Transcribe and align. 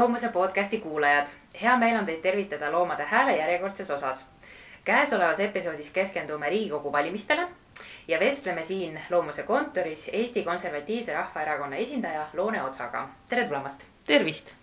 Loomuse 0.00 0.28
podcasti 0.28 0.78
kuulajad, 0.78 1.26
hea 1.62 1.76
meel 1.76 1.98
on 1.98 2.06
teid 2.08 2.22
tervitada 2.24 2.70
Loomade 2.72 3.04
Hääle 3.04 3.34
järjekordses 3.36 3.90
osas. 3.90 4.26
käesolevas 4.84 5.40
episoodis 5.40 5.90
keskendume 5.90 6.48
Riigikogu 6.48 6.92
valimistele 6.92 7.48
ja 8.08 8.20
vestleme 8.20 8.64
siin 8.64 9.00
Loomuse 9.10 9.42
kontoris 9.42 10.10
Eesti 10.12 10.42
Konservatiivse 10.42 11.12
Rahvaerakonna 11.12 11.76
esindaja 11.76 12.26
Loone 12.32 12.62
Otsaga. 12.62 13.08
tere 13.28 13.44
tulemast. 13.44 13.84
tervist. 14.06 14.54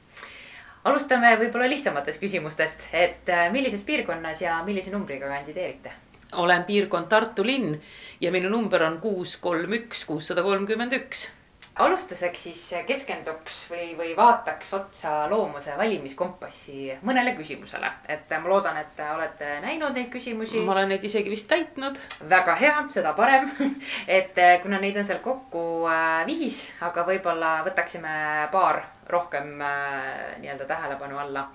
alustame 0.83 1.35
võib-olla 1.35 1.69
lihtsamatest 1.69 2.19
küsimustest, 2.19 2.89
et 2.93 3.29
äh, 3.29 3.51
millises 3.51 3.83
piirkonnas 3.83 4.41
ja 4.41 4.63
millise 4.63 4.91
numbriga 4.91 5.27
kandideerite? 5.27 5.91
olen 6.33 6.63
piirkond 6.63 7.07
Tartu 7.07 7.45
linn 7.45 7.81
ja 8.21 8.31
minu 8.31 8.49
number 8.49 8.83
on 8.83 8.99
kuus, 8.99 9.37
kolm, 9.37 9.73
üks, 9.73 10.05
kuussada 10.05 10.43
kolmkümmend 10.43 10.93
üks 10.93 11.29
alustuseks 11.77 12.43
siis 12.43 12.61
keskenduks 12.87 13.57
või, 13.71 13.91
või 13.97 14.13
vaataks 14.17 14.73
otsa 14.73 15.13
loomuse 15.29 15.75
valimiskompassi 15.77 16.97
mõnele 17.05 17.33
küsimusele. 17.37 17.91
et 18.09 18.29
ma 18.41 18.49
loodan, 18.49 18.77
et 18.77 19.01
olete 19.13 19.59
näinud 19.61 19.93
neid 19.93 20.09
küsimusi. 20.13 20.63
ma 20.65 20.73
olen 20.73 20.89
neid 20.93 21.03
isegi 21.03 21.29
vist 21.29 21.47
täitnud. 21.47 21.99
väga 22.29 22.55
hea, 22.55 22.75
seda 22.89 23.13
parem 23.13 23.51
et 24.19 24.37
kuna 24.63 24.79
neid 24.79 24.97
on 24.97 25.05
seal 25.05 25.19
kokku 25.23 25.87
äh, 25.91 26.25
viis, 26.25 26.63
aga 26.81 27.05
võib-olla 27.07 27.57
võtaksime 27.67 28.47
paar 28.51 28.83
rohkem 29.09 29.61
äh, 29.61 30.39
nii-öelda 30.41 30.65
tähelepanu 30.65 31.19
alla. 31.19 31.47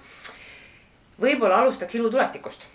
võib-olla 1.20 1.62
alustaks 1.64 1.94
ilutulestikust 1.98 2.71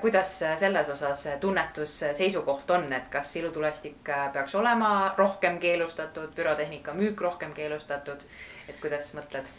kuidas 0.00 0.38
selles 0.38 0.88
osas 0.88 1.26
tunnetus, 1.40 1.98
seisukoht 2.12 2.70
on, 2.70 2.92
et 2.92 3.08
kas 3.12 3.36
ilutulestik 3.36 4.00
peaks 4.32 4.54
olema 4.54 5.14
rohkem 5.18 5.58
keelustatud, 5.58 6.32
pürotehnika 6.34 6.94
müük 6.94 7.20
rohkem 7.20 7.52
keelustatud, 7.56 8.24
et 8.68 8.80
kuidas 8.80 9.14
mõtled? 9.18 9.52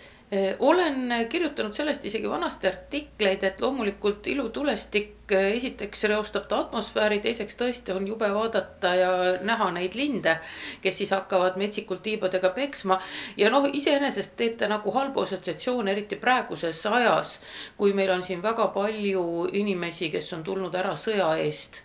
Olen 0.59 1.27
kirjutanud 1.29 1.73
sellest 1.75 2.05
isegi 2.05 2.29
vanasti 2.29 2.67
artikleid, 2.67 3.43
et 3.43 3.59
loomulikult 3.61 4.27
ilutulestik 4.27 5.31
esiteks 5.31 6.03
reostab 6.03 6.47
ta 6.47 6.61
atmosfääri, 6.63 7.19
teiseks 7.19 7.59
tõesti 7.59 7.91
on 7.95 8.07
jube 8.07 8.29
vaadata 8.33 8.93
ja 8.95 9.11
näha 9.43 9.67
neid 9.75 9.95
linde, 9.99 10.37
kes 10.81 10.97
siis 11.01 11.11
hakkavad 11.11 11.59
metsikult 11.59 12.03
tiibadega 12.03 12.49
peksma. 12.55 13.01
ja 13.37 13.51
noh, 13.51 13.67
iseenesest 13.73 14.35
teeb 14.39 14.57
ta 14.57 14.71
nagu 14.71 14.91
halbu 14.91 15.27
assotsiatsioone, 15.27 15.91
eriti 15.91 16.15
praeguses 16.15 16.85
ajas, 16.85 17.39
kui 17.77 17.93
meil 17.93 18.11
on 18.15 18.23
siin 18.23 18.43
väga 18.43 18.67
palju 18.67 19.49
inimesi, 19.51 20.09
kes 20.15 20.33
on 20.33 20.43
tulnud 20.43 20.75
ära 20.75 20.95
sõja 20.95 21.35
eest 21.43 21.83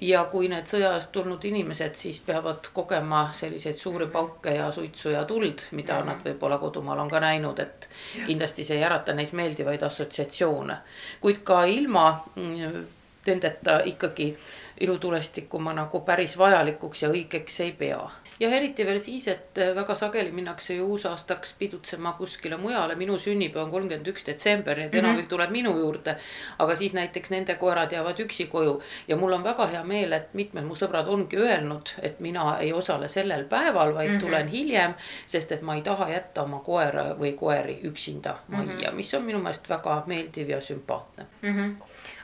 ja 0.00 0.24
kui 0.24 0.48
need 0.48 0.66
sõja 0.66 0.94
eest 0.96 1.12
tulnud 1.12 1.44
inimesed 1.44 1.94
siis 1.98 2.20
peavad 2.26 2.68
kogema 2.72 3.28
selliseid 3.36 3.76
suuri 3.76 4.06
pauke 4.06 4.54
ja 4.54 4.70
suitsu 4.72 5.10
ja 5.10 5.24
tuld, 5.24 5.60
mida 5.70 5.94
mm 5.94 6.00
-hmm. 6.00 6.06
nad 6.06 6.24
võib-olla 6.24 6.58
kodumaal 6.58 6.98
on 6.98 7.10
ka 7.10 7.20
näinud, 7.20 7.58
et 7.58 7.88
kindlasti 8.26 8.64
see 8.64 8.76
ei 8.76 8.84
ärata 8.84 9.12
neis 9.12 9.32
meeldivaid 9.32 9.82
assotsiatsioone. 9.82 10.76
kuid 11.20 11.38
ka 11.44 11.64
ilma 11.64 12.24
mm, 12.36 12.86
nendeta 13.26 13.80
ikkagi 13.84 14.38
ilutulestikku 14.80 15.58
ma 15.58 15.72
nagu 15.72 16.00
päris 16.00 16.38
vajalikuks 16.38 17.02
ja 17.02 17.08
õigeks 17.08 17.60
ei 17.60 17.72
pea 17.72 18.10
ja 18.42 18.50
eriti 18.50 18.86
veel 18.86 18.98
siis, 19.00 19.26
et 19.30 19.58
äh, 19.58 19.70
väga 19.76 19.94
sageli 19.94 20.32
minnakse 20.34 20.74
ju 20.74 20.86
uusaastaks 20.94 21.54
pidutsema 21.58 22.12
kuskile 22.18 22.56
mujale, 22.58 22.94
minu 22.98 23.18
sünnipäev 23.18 23.66
on 23.66 23.70
kolmkümmend 23.70 24.08
üks 24.10 24.26
detsember, 24.26 24.76
nii 24.76 24.86
et 24.86 24.92
mm 24.92 24.98
-hmm. 24.98 25.04
enamik 25.04 25.28
tuleb 25.28 25.50
minu 25.50 25.76
juurde. 25.78 26.16
aga 26.58 26.76
siis 26.76 26.94
näiteks 26.94 27.30
nende 27.30 27.54
koerad 27.54 27.92
jäävad 27.92 28.20
üksi 28.20 28.46
koju 28.46 28.82
ja 29.08 29.16
mul 29.16 29.32
on 29.32 29.44
väga 29.44 29.66
hea 29.66 29.84
meel, 29.84 30.12
et 30.12 30.34
mitmed 30.34 30.64
mu 30.64 30.74
sõbrad 30.74 31.08
ongi 31.08 31.36
öelnud, 31.36 31.94
et 32.02 32.20
mina 32.20 32.58
ei 32.58 32.72
osale 32.72 33.08
sellel 33.08 33.44
päeval, 33.44 33.94
vaid 33.94 34.10
mm 34.10 34.16
-hmm. 34.16 34.20
tulen 34.20 34.48
hiljem. 34.48 34.94
sest 35.26 35.52
et 35.52 35.62
ma 35.62 35.74
ei 35.74 35.82
taha 35.82 36.08
jätta 36.08 36.42
oma 36.42 36.60
koera 36.60 37.04
või 37.18 37.34
koeri 37.36 37.80
üksinda 37.84 38.36
majja 38.48 38.72
mm, 38.72 38.78
-hmm. 38.78 38.94
mis 38.94 39.14
on 39.14 39.22
minu 39.22 39.38
meelest 39.38 39.68
väga 39.68 40.02
meeldiv 40.06 40.48
ja 40.48 40.60
sümpaatne 40.60 41.26
mm. 41.42 41.56
-hmm. 41.58 41.74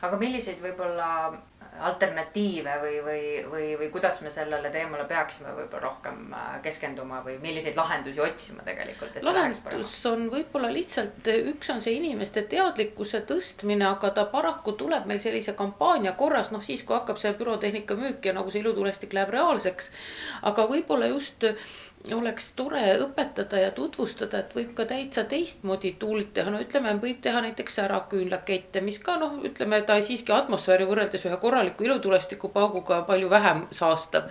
aga 0.02 0.16
milliseid 0.16 0.58
võib-olla 0.62 1.32
alternatiive 1.80 2.74
või, 2.82 2.96
või, 3.04 3.22
või, 3.50 3.66
või 3.78 3.88
kuidas 3.92 4.20
me 4.24 4.30
sellele 4.30 4.70
teemale 4.74 5.04
peaksime 5.08 5.52
võib-olla 5.56 5.82
rohkem 5.84 6.32
äh, 6.34 6.58
keskenduma 6.64 7.20
või 7.24 7.38
milliseid 7.42 7.76
lahendusi 7.78 8.20
otsima 8.20 8.64
tegelikult? 8.66 9.18
lahendus 9.22 9.94
on 10.10 10.26
võib-olla 10.32 10.70
lihtsalt, 10.74 11.28
üks 11.52 11.70
on 11.74 11.82
see 11.84 11.96
inimeste 11.98 12.42
teadlikkuse 12.50 13.22
tõstmine, 13.28 13.86
aga 13.92 14.10
ta 14.16 14.26
paraku 14.30 14.74
tuleb 14.78 15.06
meil 15.10 15.22
sellise 15.22 15.54
kampaania 15.58 16.14
korras, 16.18 16.52
noh 16.54 16.64
siis, 16.64 16.82
kui 16.86 16.96
hakkab 16.98 17.20
see 17.20 17.34
pürotehnika 17.38 17.98
müük 17.98 18.24
ja 18.26 18.34
nagu 18.36 18.50
see 18.50 18.62
ilutulestik 18.64 19.14
läheb 19.16 19.34
reaalseks. 19.36 19.90
aga 20.48 20.66
võib-olla 20.70 21.10
just 21.12 21.44
oleks 22.14 22.52
tore 22.56 22.82
õpetada 23.02 23.60
ja 23.60 23.70
tutvustada, 23.74 24.42
et 24.42 24.54
võib 24.56 24.72
ka 24.76 24.86
täitsa 24.88 25.24
teistmoodi 25.28 25.94
tuld 26.00 26.32
teha, 26.36 26.50
no 26.50 26.62
ütleme, 26.62 26.94
võib 27.02 27.20
teha 27.24 27.42
näiteks 27.44 27.80
säraküünlakette, 27.80 28.82
mis 28.84 29.00
ka 29.02 29.18
noh, 29.20 29.38
ütleme, 29.44 29.82
ta 29.86 29.98
siiski 30.02 30.32
atmosfääri 30.32 30.86
võrreldes 30.88 31.26
ühe 31.28 31.36
korraliku 31.42 31.88
ilutulestikupauguga 31.88 33.02
palju 33.08 33.30
vähem 33.30 33.66
saastab 33.74 34.30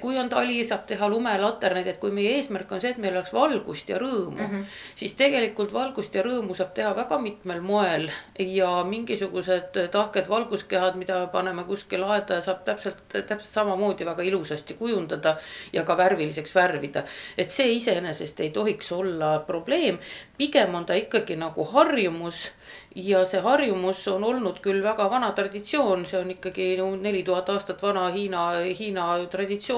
kui 0.00 0.18
on 0.18 0.28
tali, 0.28 0.64
saab 0.66 0.86
teha 0.88 1.08
lumelaterneid, 1.08 1.86
et 1.86 1.98
kui 2.02 2.10
meie 2.14 2.36
eesmärk 2.38 2.72
on 2.74 2.80
see, 2.82 2.90
et 2.94 2.98
meil 3.02 3.14
oleks 3.14 3.32
valgust 3.34 3.88
ja 3.88 3.98
rõõmu 4.02 4.36
mm, 4.36 4.50
-hmm. 4.50 4.64
siis 4.98 5.14
tegelikult 5.14 5.72
valgust 5.72 6.14
ja 6.14 6.24
rõõmu 6.26 6.56
saab 6.58 6.72
teha 6.74 6.94
väga 6.96 7.18
mitmel 7.18 7.60
moel. 7.60 8.10
ja 8.38 8.84
mingisugused 8.84 9.78
tahked 9.90 10.28
valguskehad, 10.28 10.96
mida 10.96 11.26
paneme 11.32 11.64
kuskile 11.64 12.06
aeda, 12.06 12.40
saab 12.40 12.64
täpselt, 12.64 13.02
täpselt 13.08 13.52
samamoodi 13.52 14.04
väga 14.04 14.22
ilusasti 14.22 14.74
kujundada 14.74 15.36
ja 15.72 15.84
ka 15.84 15.96
värviliseks 15.96 16.54
värvida. 16.54 17.04
et 17.38 17.50
see 17.50 17.72
iseenesest 17.72 18.40
ei 18.40 18.50
tohiks 18.50 18.92
olla 18.92 19.38
probleem, 19.38 19.98
pigem 20.38 20.74
on 20.74 20.86
ta 20.86 20.94
ikkagi 20.94 21.36
nagu 21.36 21.64
harjumus 21.64 22.52
ja 22.96 23.24
see 23.28 23.40
harjumus 23.44 24.08
on 24.08 24.24
olnud 24.24 24.60
küll 24.64 24.80
väga 24.82 25.10
vana 25.12 25.28
traditsioon, 25.36 26.06
see 26.08 26.20
on 26.20 26.30
ikkagi 26.32 26.68
neli 27.00 27.22
tuhat 27.22 27.48
aastat 27.52 27.82
vana 27.82 28.06
Hiina, 28.14 28.46
Hiina 28.78 29.06
traditsioon, 29.30 29.75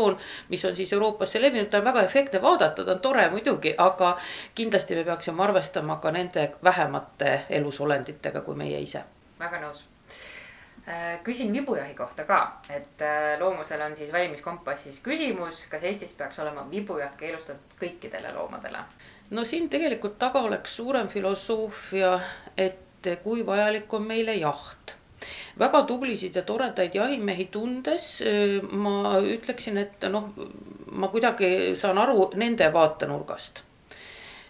mis 0.48 0.64
on 0.64 0.76
siis 0.76 0.92
Euroopasse 0.92 1.42
levinud, 1.42 1.68
ta 1.70 1.78
on 1.78 1.84
väga 1.84 2.02
efektne 2.02 2.42
vaadata, 2.42 2.84
ta 2.84 2.96
on 2.96 3.00
tore 3.00 3.28
muidugi, 3.30 3.74
aga 3.78 4.16
kindlasti 4.54 4.98
me 4.98 5.04
peaksime 5.04 5.44
arvestama 5.44 5.96
ka 6.02 6.12
nende 6.14 6.50
vähemate 6.64 7.44
elusolenditega 7.60 8.40
kui 8.40 8.56
meie 8.56 8.80
ise. 8.80 9.04
väga 9.38 9.60
nõus 9.62 9.84
äh, 10.88 11.20
küsin 11.24 11.52
vibujahi 11.52 11.94
kohta 11.94 12.24
ka, 12.24 12.40
et 12.70 13.02
äh, 13.02 13.38
loomusel 13.40 13.80
on 13.80 13.96
siis 13.96 14.12
valimiskompassis 14.12 15.00
küsimus, 15.04 15.66
kas 15.70 15.82
Eestis 15.82 16.14
peaks 16.14 16.38
olema 16.38 16.66
vibujaht 16.70 17.16
keelustatud 17.16 17.78
kõikidele 17.80 18.34
loomadele? 18.34 18.84
no 19.30 19.44
siin 19.44 19.68
tegelikult 19.68 20.18
taga 20.18 20.42
oleks 20.42 20.76
suurem 20.76 21.08
filosoofia, 21.08 22.20
et 22.56 23.10
kui 23.22 23.46
vajalik 23.46 23.92
on 23.94 24.02
meile 24.02 24.34
jaht 24.34 24.97
väga 25.58 25.82
tublisid 25.82 26.36
ja 26.36 26.42
toredaid 26.42 26.94
jahimehi 26.94 27.48
tundes 27.52 28.10
ma 28.70 29.18
ütleksin, 29.20 29.78
et 29.78 30.06
noh, 30.10 30.30
ma 30.92 31.08
kuidagi 31.08 31.76
saan 31.76 31.98
aru 31.98 32.30
nende 32.34 32.70
vaatenurgast. 32.72 33.64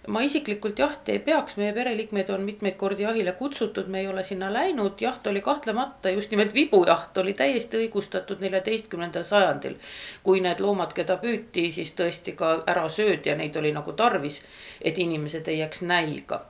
ma 0.09 0.23
isiklikult 0.25 0.79
jahti 0.79 1.13
ei 1.13 1.19
peaks, 1.21 1.59
meie 1.61 1.73
pereliikmeid 1.77 2.31
on 2.33 2.45
mitmeid 2.47 2.79
kordi 2.81 3.03
jahile 3.03 3.33
kutsutud, 3.37 3.91
me 3.93 4.01
ei 4.01 4.07
ole 4.09 4.23
sinna 4.25 4.49
läinud, 4.53 5.01
jaht 5.01 5.27
oli 5.27 5.43
kahtlemata 5.45 6.11
just 6.11 6.31
nimelt 6.31 6.55
vibujaht 6.55 7.19
oli 7.19 7.35
täiesti 7.37 7.77
õigustatud 7.83 8.41
neljateistkümnendal 8.41 9.27
sajandil. 9.29 9.77
kui 10.23 10.41
need 10.41 10.61
loomad, 10.65 10.95
keda 10.97 11.19
püüti, 11.21 11.69
siis 11.73 11.93
tõesti 11.93 12.33
ka 12.37 12.63
ära 12.67 12.89
söödi 12.89 13.29
ja 13.29 13.37
neid 13.37 13.57
oli 13.57 13.73
nagu 13.73 13.93
tarvis, 13.93 14.41
et 14.81 14.99
inimesed 14.99 15.49
ei 15.49 15.59
jääks 15.59 15.83
nälga 15.83 16.45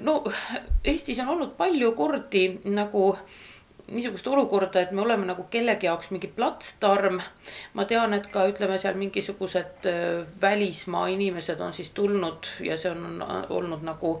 no 0.00 0.24
Eestis 0.84 1.18
on 1.18 1.28
olnud 1.34 1.56
palju 1.58 1.92
kordi 1.98 2.44
nagu 2.70 3.14
niisugust 3.90 4.26
olukorda, 4.30 4.80
et 4.80 4.92
me 4.94 5.02
oleme 5.02 5.26
nagu 5.26 5.44
kellegi 5.50 5.88
jaoks 5.88 6.12
mingi 6.14 6.30
platsdarm. 6.36 7.20
ma 7.74 7.84
tean, 7.84 8.14
et 8.14 8.26
ka 8.30 8.46
ütleme 8.46 8.78
seal 8.78 8.94
mingisugused 8.94 9.90
äh, 9.90 10.22
välismaa 10.42 11.08
inimesed 11.08 11.60
on 11.60 11.72
siis 11.72 11.90
tulnud 11.90 12.46
ja 12.60 12.76
see 12.78 12.92
on 12.92 13.24
olnud 13.48 13.82
nagu 13.82 14.20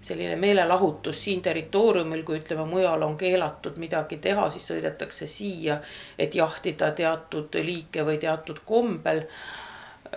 selline 0.00 0.36
meelelahutus 0.36 1.24
siin 1.24 1.42
territooriumil, 1.42 2.22
kui 2.22 2.38
ütleme, 2.38 2.64
mujal 2.70 3.02
on 3.02 3.16
keelatud 3.18 3.80
midagi 3.82 4.20
teha, 4.22 4.46
siis 4.50 4.68
sõidetakse 4.70 5.26
siia, 5.26 5.80
et 6.18 6.34
jahtida 6.38 6.92
teatud 6.94 7.58
liike 7.62 8.06
või 8.06 8.20
teatud 8.22 8.62
kombel. 8.64 9.24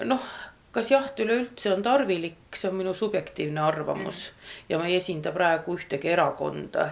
noh, 0.05 0.29
kas 0.71 0.91
jaht 0.91 1.19
üleüldse 1.19 1.73
on 1.73 1.83
tarvilik, 1.83 2.39
see 2.55 2.69
on 2.69 2.79
minu 2.79 2.93
subjektiivne 2.93 3.61
arvamus 3.61 4.31
ja 4.69 4.79
ma 4.79 4.87
ei 4.87 4.95
esinda 5.01 5.33
praegu 5.35 5.75
ühtegi 5.75 6.11
erakonda. 6.13 6.87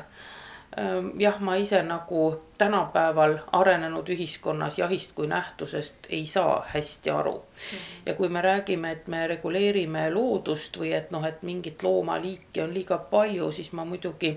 Ehm, 0.78 1.14
jah, 1.20 1.40
ma 1.40 1.56
ise 1.58 1.80
nagu 1.84 2.24
tänapäeval 2.58 3.38
arenenud 3.58 4.10
ühiskonnas 4.14 4.78
jahist 4.78 5.16
kui 5.18 5.28
nähtusest 5.28 6.10
ei 6.10 6.26
saa 6.26 6.66
hästi 6.74 7.10
aru. 7.10 7.42
ja 8.06 8.14
kui 8.14 8.30
me 8.30 8.42
räägime, 8.42 8.92
et 8.92 9.08
me 9.08 9.28
reguleerime 9.28 10.10
loodust 10.14 10.78
või 10.78 10.94
et 10.94 11.12
noh, 11.12 11.26
et 11.26 11.42
mingit 11.44 11.84
loomaliiki 11.84 12.62
on 12.62 12.74
liiga 12.74 12.98
palju, 12.98 13.52
siis 13.52 13.72
ma 13.74 13.86
muidugi 13.86 14.36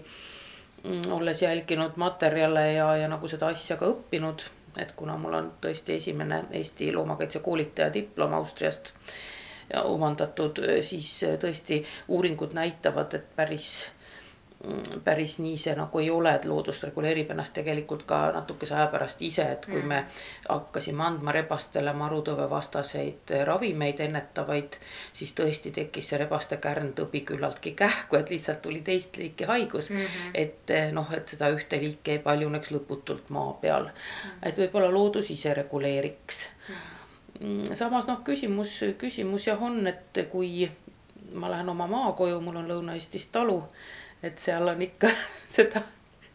mm, 0.84 1.12
olles 1.12 1.42
jälginud 1.42 1.96
materjale 1.96 2.72
ja, 2.72 2.96
ja 2.96 3.08
nagu 3.08 3.28
seda 3.28 3.52
asja 3.52 3.76
ka 3.76 3.90
õppinud 3.92 4.48
et 4.76 4.92
kuna 4.96 5.16
mul 5.20 5.34
on 5.34 5.52
tõesti 5.60 5.96
esimene 6.00 6.44
Eesti 6.50 6.92
loomakaitsekoolitaja 6.92 7.92
diplom 7.94 8.34
Austriast 8.34 8.92
omandatud, 9.84 10.58
siis 10.84 11.08
tõesti 11.40 11.82
uuringud 12.08 12.54
näitavad, 12.56 13.14
et 13.14 13.28
päris 13.36 13.68
päris 15.04 15.38
nii 15.38 15.56
see 15.58 15.74
nagu 15.74 15.98
ei 15.98 16.10
ole, 16.10 16.34
et 16.36 16.44
loodus 16.46 16.82
reguleerib 16.84 17.30
ennast 17.34 17.54
tegelikult 17.56 18.04
ka 18.06 18.18
natukese 18.34 18.76
aja 18.76 18.86
pärast 18.92 19.22
ise, 19.22 19.46
et 19.56 19.64
kui 19.66 19.80
mm. 19.80 19.88
me 19.88 20.04
hakkasime 20.48 21.02
andma 21.02 21.32
rebastele 21.34 21.92
marutõve 21.98 22.46
vastaseid 22.50 23.32
ravimeid 23.48 24.00
ennetavaid, 24.04 24.78
siis 25.12 25.34
tõesti 25.38 25.72
tekkis 25.74 26.12
see 26.12 26.20
rebaste 26.22 26.60
kärntõbi 26.62 27.24
küllaltki 27.26 27.72
kähku, 27.78 28.20
et 28.20 28.30
lihtsalt 28.30 28.62
tuli 28.62 28.82
teist 28.86 29.18
liiki 29.18 29.48
haigus 29.50 29.90
mm. 29.90 29.96
-hmm. 29.96 30.30
et 30.34 30.74
noh, 30.92 31.10
et 31.12 31.28
seda 31.28 31.50
ühte 31.50 31.80
liiki 31.82 32.16
ei 32.16 32.18
paljuneks 32.22 32.70
lõputult 32.76 33.30
maa 33.30 33.52
peal 33.52 33.88
mm. 33.88 33.90
-hmm. 33.90 34.48
et 34.48 34.58
võib-olla 34.58 34.92
loodus 34.92 35.30
ise 35.30 35.54
reguleeriks 35.54 36.48
mm. 37.40 37.74
samas 37.74 38.06
noh, 38.06 38.22
küsimus, 38.24 38.78
küsimus 38.98 39.46
jah 39.46 39.62
on, 39.62 39.86
et 39.86 40.22
kui 40.30 40.70
ma 41.34 41.50
lähen 41.50 41.68
oma 41.68 41.86
maakoju, 41.86 42.40
mul 42.40 42.56
on 42.56 42.68
Lõuna-Eestis 42.68 43.26
talu 43.32 43.62
et 44.22 44.38
seal 44.38 44.68
on 44.68 44.82
ikka 44.82 45.10
seda, 45.56 45.82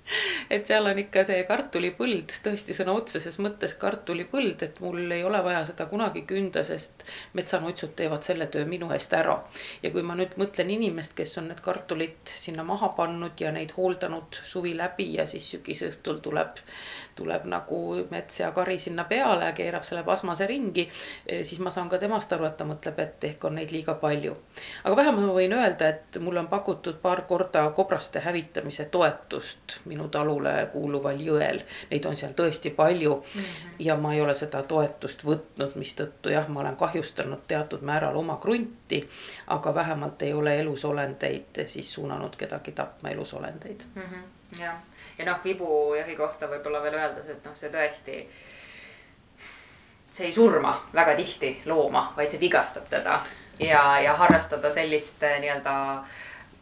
et 0.53 0.65
seal 0.65 0.85
on 0.89 0.99
ikka 1.01 1.23
see 1.27 1.43
kartulipõld, 1.49 2.33
tõesti 2.43 2.75
sõna 2.77 2.95
otseses 2.97 3.39
mõttes 3.43 3.75
kartulipõld, 3.79 4.63
et 4.65 4.79
mul 4.83 5.11
ei 5.11 5.23
ole 5.27 5.41
vaja 5.43 5.63
seda 5.69 5.87
kunagi 5.91 6.23
künda, 6.29 6.63
sest 6.67 7.05
metsanuitsud 7.37 7.95
teevad 7.97 8.25
selle 8.27 8.49
töö 8.51 8.65
minu 8.69 8.91
eest 8.95 9.13
ära. 9.17 9.37
ja 9.83 9.91
kui 9.91 10.03
ma 10.03 10.15
nüüd 10.19 10.37
mõtlen 10.39 10.71
inimest, 10.77 11.15
kes 11.17 11.37
on 11.41 11.51
need 11.51 11.61
kartulid 11.63 12.33
sinna 12.37 12.63
maha 12.67 12.91
pannud 12.97 13.39
ja 13.39 13.51
neid 13.51 13.73
hooldanud 13.77 14.41
suvi 14.43 14.75
läbi 14.77 15.13
ja 15.17 15.27
siis 15.27 15.51
sügisõhtul 15.55 16.21
tuleb 16.23 16.63
tuleb 17.17 17.47
nagu 17.49 17.79
mets 18.11 18.41
ja 18.41 18.51
kari 18.55 18.77
sinna 18.81 19.05
peale, 19.09 19.49
keerab 19.57 19.85
selle 19.87 20.03
pasmase 20.07 20.47
ringi, 20.49 20.87
eh, 21.25 21.43
siis 21.45 21.59
ma 21.63 21.73
saan 21.73 21.89
ka 21.89 21.99
temast 22.01 22.33
aru, 22.33 22.45
et 22.47 22.57
ta 22.57 22.67
mõtleb, 22.67 22.99
et 23.01 23.27
ehk 23.31 23.47
on 23.49 23.57
neid 23.57 23.73
liiga 23.73 23.97
palju. 24.01 24.35
aga 24.83 24.95
vähemalt 24.95 25.27
ma 25.27 25.33
võin 25.33 25.53
öelda, 25.57 25.89
et 25.89 26.19
mulle 26.21 26.39
on 26.39 26.47
pakutud 26.47 27.01
paar 27.01 27.23
korda 27.29 27.69
kobraste 27.75 28.21
hävitamise 28.23 28.85
toetust 28.91 29.79
minu 29.97 30.07
talule 30.13 30.53
kuuluval 30.71 31.17
jõel. 31.19 31.63
Neid 31.89 32.05
on 32.05 32.15
seal 32.15 32.37
tõesti 32.37 32.69
palju 32.75 33.15
mm 33.15 33.41
-hmm. 33.41 33.75
ja 33.79 33.97
ma 33.97 34.13
ei 34.13 34.21
ole 34.21 34.35
seda 34.35 34.63
toetust 34.63 35.25
võtnud, 35.25 35.75
mistõttu 35.75 36.29
jah, 36.29 36.47
ma 36.47 36.59
olen 36.59 36.77
kahjustanud 36.77 37.47
teatud 37.47 37.81
määral 37.81 38.15
oma 38.15 38.37
krunti, 38.37 39.01
aga 39.47 39.75
vähemalt 39.75 40.21
ei 40.21 40.33
ole 40.33 40.59
elusolendeid 40.59 41.65
siis 41.65 41.93
suunanud 41.93 42.35
kedagi 42.35 42.71
tapma 42.71 43.09
elusolendeid 43.09 43.83
mm. 43.95 44.01
-hmm. 44.01 44.61
jah 44.61 44.77
ja 45.17 45.25
noh, 45.25 45.39
vibujahi 45.43 46.15
kohta 46.15 46.49
võib-olla 46.49 46.81
veel 46.83 46.99
öeldes, 46.99 47.29
et 47.33 47.45
noh, 47.45 47.55
see 47.57 47.71
tõesti. 47.73 48.19
see 50.11 50.29
ei 50.29 50.33
surma 50.33 50.71
väga 50.93 51.15
tihti 51.15 51.51
looma, 51.65 52.13
vaid 52.17 52.31
see 52.31 52.39
vigastab 52.41 52.87
teda 52.89 53.19
ja, 53.59 53.99
ja 54.01 54.15
harrastada 54.17 54.71
sellist 54.73 55.23
eh, 55.23 55.39
nii-öelda 55.41 55.73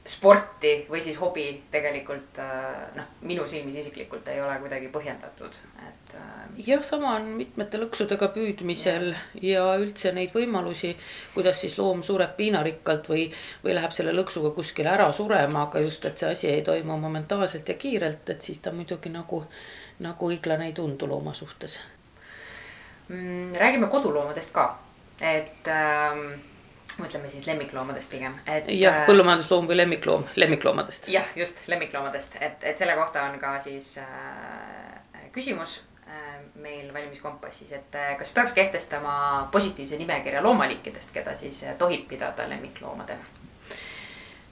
sporti 0.06 0.86
või 0.90 1.00
siis 1.02 1.16
hobi 1.18 1.46
tegelikult 1.74 2.38
eh, 2.38 2.82
noh, 2.94 3.08
minu 3.26 3.48
silmis 3.50 3.80
isiklikult 3.82 4.28
ei 4.30 4.38
ole 4.42 4.60
kuidagi 4.62 4.92
põhjendatud, 4.94 5.58
et. 5.82 6.14
Eh, 6.14 6.62
jah, 6.68 6.84
sama 6.86 7.16
on 7.18 7.32
mitmete 7.40 7.80
lõksudega 7.82 8.30
püüdmisel 8.36 9.08
ja. 9.10 9.18
ja 9.42 9.66
üldse 9.82 10.14
neid 10.14 10.36
võimalusi, 10.36 10.94
kuidas 11.34 11.64
siis 11.66 11.80
loom 11.82 12.06
sureb 12.06 12.36
piinarikkalt 12.38 13.10
või, 13.10 13.26
või 13.66 13.78
läheb 13.80 13.98
selle 13.98 14.14
lõksuga 14.14 14.54
kuskile 14.54 14.94
ära 14.94 15.10
surema, 15.14 15.66
aga 15.66 15.82
just, 15.82 16.06
et 16.06 16.22
see 16.22 16.30
asi 16.30 16.54
ei 16.54 16.62
toimu 16.66 17.00
momentaalselt 17.02 17.74
ja 17.74 17.78
kiirelt, 17.82 18.30
et 18.30 18.46
siis 18.46 18.62
ta 18.62 18.74
muidugi 18.76 19.10
nagu, 19.10 19.42
nagu 20.06 20.34
õiglane 20.34 20.70
ei 20.70 20.78
tundu 20.78 21.10
looma 21.10 21.34
suhtes 21.34 21.80
mm,. 23.10 23.56
räägime 23.58 23.90
koduloomadest 23.90 24.54
ka, 24.54 24.70
et 25.34 25.66
ähm 25.66 26.54
mõtleme 27.00 27.30
siis 27.32 27.48
lemmikloomadest 27.48 28.12
pigem, 28.12 28.36
et. 28.46 28.70
jah, 28.74 29.02
äh, 29.02 29.10
põllumajandusloom 29.10 29.68
või 29.70 29.80
lemmikloom, 29.82 30.28
lemmikloomadest. 30.36 31.10
jah, 31.12 31.28
just 31.36 31.66
lemmikloomadest, 31.72 32.40
et, 32.42 32.64
et 32.64 32.78
selle 32.78 32.96
kohta 33.00 33.26
on 33.30 33.40
ka 33.42 33.56
siis 33.64 33.96
äh, 34.02 35.30
küsimus 35.36 35.80
äh, 36.08 36.36
meil 36.62 36.94
valimiskompassis, 36.94 37.72
et 37.76 37.98
äh, 38.00 38.14
kas 38.20 38.32
peaks 38.36 38.54
kehtestama 38.58 39.16
positiivse 39.52 39.98
nimekirja 40.02 40.44
loomaliikidest, 40.44 41.12
keda 41.16 41.36
siis 41.40 41.64
äh, 41.64 41.76
tohib 41.80 42.08
pidada 42.12 42.50
lemmikloomadena 42.50 43.34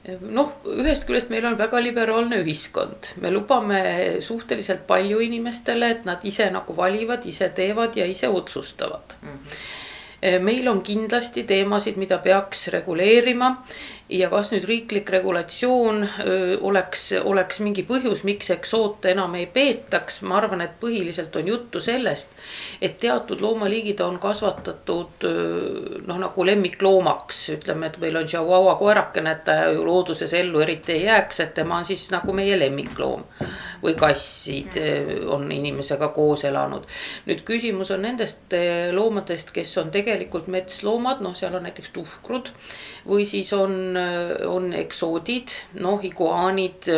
noh, 0.03 0.49
ühest 0.67 1.05
küljest 1.07 1.29
meil 1.31 1.45
on 1.47 1.55
väga 1.55 1.79
liberaalne 1.79 2.41
ühiskond, 2.43 3.13
me 3.23 3.31
lubame 3.31 3.79
suhteliselt 4.25 4.83
palju 4.87 5.21
inimestele, 5.23 5.93
et 5.95 6.09
nad 6.09 6.25
ise 6.27 6.49
nagu 6.51 6.75
valivad, 6.75 7.23
ise 7.29 7.47
teevad 7.55 7.95
ja 7.95 8.05
ise 8.09 8.27
otsustavad 8.27 9.15
mm. 9.21 9.39
-hmm 9.39 9.81
meil 10.39 10.67
on 10.71 10.81
kindlasti 10.81 11.43
teemasid, 11.43 11.97
mida 11.99 12.17
peaks 12.23 12.67
reguleerima 12.71 13.49
ja 14.09 14.27
kas 14.29 14.49
nüüd 14.51 14.65
riiklik 14.67 15.09
regulatsioon 15.09 16.03
öö, 16.25 16.57
oleks, 16.67 17.05
oleks 17.23 17.59
mingi 17.63 17.85
põhjus, 17.87 18.23
miks 18.27 18.49
eksoote 18.51 19.13
enam 19.13 19.35
ei 19.39 19.45
peetaks, 19.47 20.19
ma 20.27 20.37
arvan, 20.41 20.61
et 20.65 20.75
põhiliselt 20.81 21.35
on 21.39 21.47
juttu 21.47 21.79
sellest, 21.83 22.33
et 22.83 22.97
teatud 22.99 23.41
loomaliigid 23.41 24.03
on 24.03 24.19
kasvatatud 24.19 25.27
noh, 26.07 26.19
nagu 26.19 26.45
lemmikloomaks, 26.45 27.41
ütleme, 27.55 27.89
et 27.89 27.99
meil 28.03 28.19
on 28.19 28.27
Chihuahua 28.27 28.75
koerakene, 28.81 29.37
et 29.37 29.45
ta 29.47 29.57
ju 29.71 29.85
looduses 29.87 30.35
ellu 30.35 30.63
eriti 30.63 30.97
ei 30.97 31.07
jääks, 31.07 31.39
et 31.45 31.53
tema 31.55 31.79
on 31.79 31.87
siis 31.87 32.09
nagu 32.11 32.35
meie 32.35 32.59
lemmikloom. 32.59 33.23
või 33.83 33.97
kassid 33.99 34.77
on 35.27 35.51
inimesega 35.51 36.07
koos 36.15 36.45
elanud. 36.47 36.85
nüüd 37.25 37.43
küsimus 37.43 37.91
on 37.91 38.01
nendest 38.01 38.53
loomadest, 38.91 39.51
kes 39.51 39.77
on 39.77 39.91
tegelikult 39.91 40.47
metsloomad, 40.47 41.19
noh, 41.21 41.35
seal 41.35 41.55
on 41.55 41.63
näiteks 41.63 41.89
tuhkrud 41.89 42.51
või 43.07 43.25
siis 43.27 43.53
on 43.53 43.97
on 44.47 44.73
eksoodid, 44.73 45.53
noh, 45.83 46.03
iguaanid, 46.03 46.89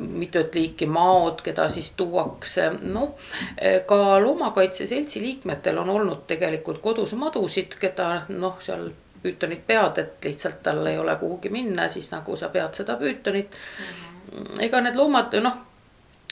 mitut 0.00 0.54
liiki 0.54 0.86
maod, 0.88 1.42
keda 1.44 1.68
siis 1.72 1.92
tuuakse, 1.96 2.70
noh. 2.82 3.14
ka 3.86 4.00
Loomakaitse 4.22 4.86
Seltsi 4.86 5.20
liikmetel 5.20 5.78
on 5.78 5.90
olnud 5.90 6.26
tegelikult 6.30 6.80
kodus 6.84 7.14
madusid, 7.18 7.76
keda 7.80 8.10
noh, 8.28 8.60
seal 8.64 8.90
püütonid 9.22 9.64
pead, 9.66 9.98
et 10.00 10.28
lihtsalt 10.28 10.62
tal 10.64 10.86
ei 10.88 10.98
ole 10.98 11.16
kuhugi 11.20 11.52
minna, 11.52 11.88
siis 11.92 12.08
nagu 12.12 12.36
sa 12.40 12.48
pead 12.52 12.76
seda 12.76 12.96
püütonit 13.00 13.50
mm. 13.50 13.90
-hmm. 14.30 14.62
ega 14.64 14.80
need 14.80 14.96
loomad 14.96 15.36
noh 15.44 15.58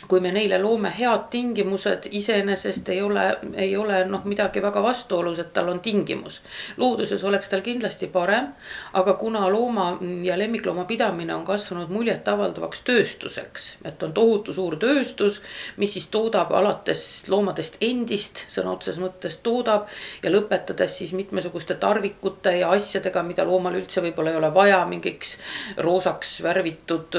kui 0.07 0.21
me 0.21 0.31
neile 0.33 0.59
loome 0.63 0.91
head 0.95 1.27
tingimused, 1.31 2.07
iseenesest 2.15 2.89
ei 2.93 3.01
ole, 3.03 3.25
ei 3.59 3.77
ole 3.77 4.03
noh, 4.07 4.25
midagi 4.29 4.63
väga 4.63 4.83
vastuolus, 4.83 5.39
et 5.43 5.53
tal 5.53 5.69
on 5.73 5.81
tingimus. 5.81 6.41
looduses 6.77 7.25
oleks 7.25 7.49
tal 7.49 7.63
kindlasti 7.67 8.07
parem, 8.13 8.53
aga 8.93 9.15
kuna 9.19 9.49
looma 9.51 9.89
ja 10.23 10.39
lemmiklooma 10.39 10.85
pidamine 10.85 11.35
on 11.35 11.45
kasvanud 11.45 11.91
muljetavaldavaks 11.91 12.83
tööstuseks, 12.87 13.69
et 13.85 14.03
on 14.03 14.13
tohutu 14.15 14.53
suur 14.53 14.77
tööstus, 14.77 15.41
mis 15.77 15.93
siis 15.93 16.09
toodab 16.15 16.53
alates 16.55 17.27
loomadest 17.29 17.81
endist, 17.81 18.45
sõna 18.49 18.77
otseses 18.77 19.01
mõttes 19.03 19.41
toodab 19.43 19.89
ja 20.23 20.31
lõpetades 20.31 21.01
siis 21.01 21.13
mitmesuguste 21.17 21.75
tarvikute 21.81 22.55
ja 22.61 22.71
asjadega, 22.77 23.23
mida 23.27 23.47
loomal 23.49 23.81
üldse 23.81 24.03
võib-olla 24.05 24.35
ei 24.35 24.41
ole 24.41 24.53
vaja, 24.55 24.85
mingiks 24.87 25.37
roosaks 25.77 26.39
värvitud 26.45 27.19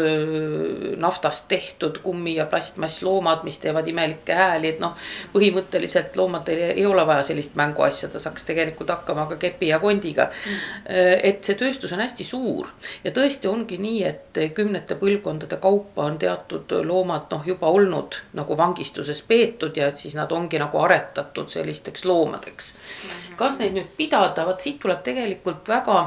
naftast 1.00 1.48
tehtud 1.52 2.00
kummi 2.04 2.36
ja 2.38 2.46
plasti 2.46 2.69
plastmassloomad, 2.70 3.44
mis 3.44 3.60
teevad 3.60 3.88
imelikke 3.88 4.34
hääli, 4.34 4.68
et 4.70 4.80
noh. 4.80 4.96
põhimõtteliselt 5.34 6.16
loomadel 6.16 6.62
ei 6.74 6.86
ole 6.86 7.06
vaja 7.08 7.24
sellist 7.24 7.56
mänguasja, 7.56 8.10
ta 8.10 8.20
saaks 8.20 8.46
tegelikult 8.46 8.90
hakkama 8.90 9.26
ka 9.30 9.36
kepi 9.36 9.68
ja 9.68 9.80
kondiga 9.80 10.30
mm.. 10.30 10.90
et 11.24 11.44
see 11.44 11.56
tööstus 11.56 11.94
on 11.94 12.04
hästi 12.04 12.24
suur 12.24 12.70
ja 13.04 13.12
tõesti 13.12 13.50
ongi 13.50 13.78
nii, 13.78 14.04
et 14.04 14.40
kümnete 14.56 14.96
põlvkondade 15.00 15.60
kaupa 15.62 16.06
on 16.06 16.20
teatud 16.20 16.72
loomad 16.86 17.30
noh, 17.32 17.44
juba 17.46 17.68
olnud 17.68 18.20
nagu 18.34 18.58
vangistuses 18.58 19.22
peetud 19.22 19.78
ja 19.78 19.90
et 19.90 19.98
siis 19.98 20.16
nad 20.16 20.32
ongi 20.32 20.60
nagu 20.60 20.78
aretatud 20.80 21.50
sellisteks 21.50 22.06
loomadeks. 22.06 22.74
Mhm. 22.74 23.36
kas 23.38 23.60
neid 23.60 23.76
nüüd 23.78 23.94
pidada, 23.98 24.46
vot 24.46 24.62
siit 24.62 24.80
tuleb 24.80 25.04
tegelikult 25.04 25.68
väga 25.68 26.00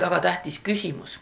väga 0.00 0.20
tähtis 0.20 0.58
küsimus. 0.58 1.18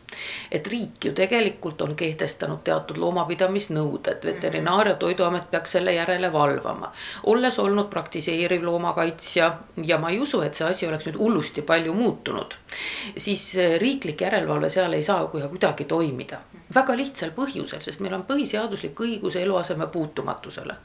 et 0.51 0.67
riik 0.67 1.05
ju 1.05 1.13
tegelikult 1.13 1.83
on 1.83 1.95
kehtestanud 1.97 2.63
teatud 2.65 2.97
loomapidamisnõuded, 2.97 4.25
Veterinaar- 4.25 4.89
ja 4.89 4.95
Toiduamet 4.95 5.51
peaks 5.51 5.73
selle 5.73 5.93
järele 5.93 6.33
valvama. 6.33 6.93
olles 7.25 7.59
olnud 7.59 7.89
praktiseeriv 7.91 8.63
loomakaitsja 8.65 9.59
ja 9.85 9.99
ma 9.99 10.11
ei 10.11 10.21
usu, 10.21 10.41
et 10.41 10.55
see 10.55 10.67
asi 10.67 10.87
oleks 10.87 11.07
nüüd 11.07 11.19
hullusti 11.19 11.63
palju 11.63 11.95
muutunud. 11.95 12.55
siis 13.17 13.57
eh, 13.57 13.81
riiklik 13.81 14.21
järelevalve 14.21 14.71
seal 14.71 14.93
ei 14.93 15.03
saa 15.03 15.27
kohe 15.27 15.49
kuidagi 15.49 15.85
toimida. 15.85 16.39
väga 16.75 16.97
lihtsal 16.97 17.31
põhjusel, 17.31 17.81
sest 17.81 18.01
meil 18.01 18.15
on 18.15 18.25
põhiseaduslik 18.25 19.01
õigus 19.01 19.37
eluaseme 19.37 19.87
puutumatusele 19.87 20.77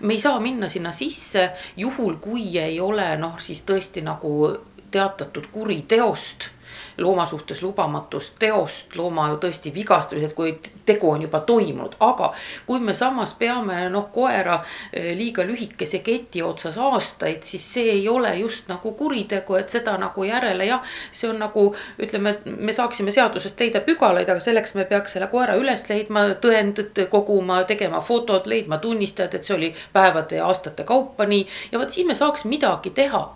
me 0.00 0.12
ei 0.12 0.20
saa 0.20 0.40
minna 0.40 0.68
sinna 0.68 0.92
sisse 0.92 1.50
juhul, 1.76 2.14
kui 2.14 2.58
ei 2.58 2.80
ole 2.80 3.16
noh, 3.16 3.40
siis 3.40 3.62
tõesti 3.66 4.02
nagu 4.02 4.56
teatatud 4.90 5.46
kuriteost 5.52 6.50
looma 6.98 7.26
suhtes 7.26 7.62
lubamatust 7.62 8.36
teost, 8.38 8.96
looma 8.96 9.28
ju 9.32 9.38
tõesti 9.44 9.72
vigastamised, 9.74 10.34
kui 10.34 10.58
tegu 10.86 11.10
on 11.10 11.22
juba 11.22 11.40
toimunud, 11.46 11.96
aga 12.00 12.32
kui 12.66 12.80
me 12.80 12.94
samas 12.94 13.34
peame 13.38 13.88
noh, 13.92 14.08
koera 14.12 14.60
eh, 14.92 15.12
liiga 15.16 15.44
lühikese 15.46 16.02
keti 16.04 16.42
otsas 16.42 16.78
aastaid, 16.78 17.42
siis 17.46 17.66
see 17.74 17.90
ei 17.94 18.08
ole 18.08 18.34
just 18.38 18.68
nagu 18.68 18.92
kuritegu, 18.98 19.56
et 19.60 19.72
seda 19.72 19.96
nagu 20.00 20.24
järele 20.24 20.68
jah, 20.68 20.84
see 21.12 21.30
on 21.30 21.40
nagu 21.42 21.70
ütleme, 21.98 22.36
et 22.36 22.46
me 22.46 22.72
saaksime 22.76 23.12
seadusest 23.14 23.60
leida 23.60 23.82
pügalaid, 23.86 24.28
aga 24.28 24.40
selleks 24.42 24.74
me 24.78 24.86
peaks 24.88 25.16
selle 25.16 25.30
koera 25.32 25.56
üles 25.60 25.86
leidma, 25.88 26.26
tõendid 26.42 27.04
koguma, 27.10 27.62
tegema 27.68 28.00
fotod, 28.04 28.46
leidma 28.50 28.78
tunnistajad, 28.82 29.34
et 29.34 29.46
see 29.46 29.56
oli 29.56 29.74
päevade 29.92 30.40
ja 30.40 30.46
aastate 30.50 30.84
kaupa 30.84 31.26
nii 31.26 31.46
ja 31.72 31.80
vot 31.80 31.90
siis 31.90 32.06
me 32.06 32.14
saaks 32.14 32.44
midagi 32.44 32.90
teha. 32.94 33.28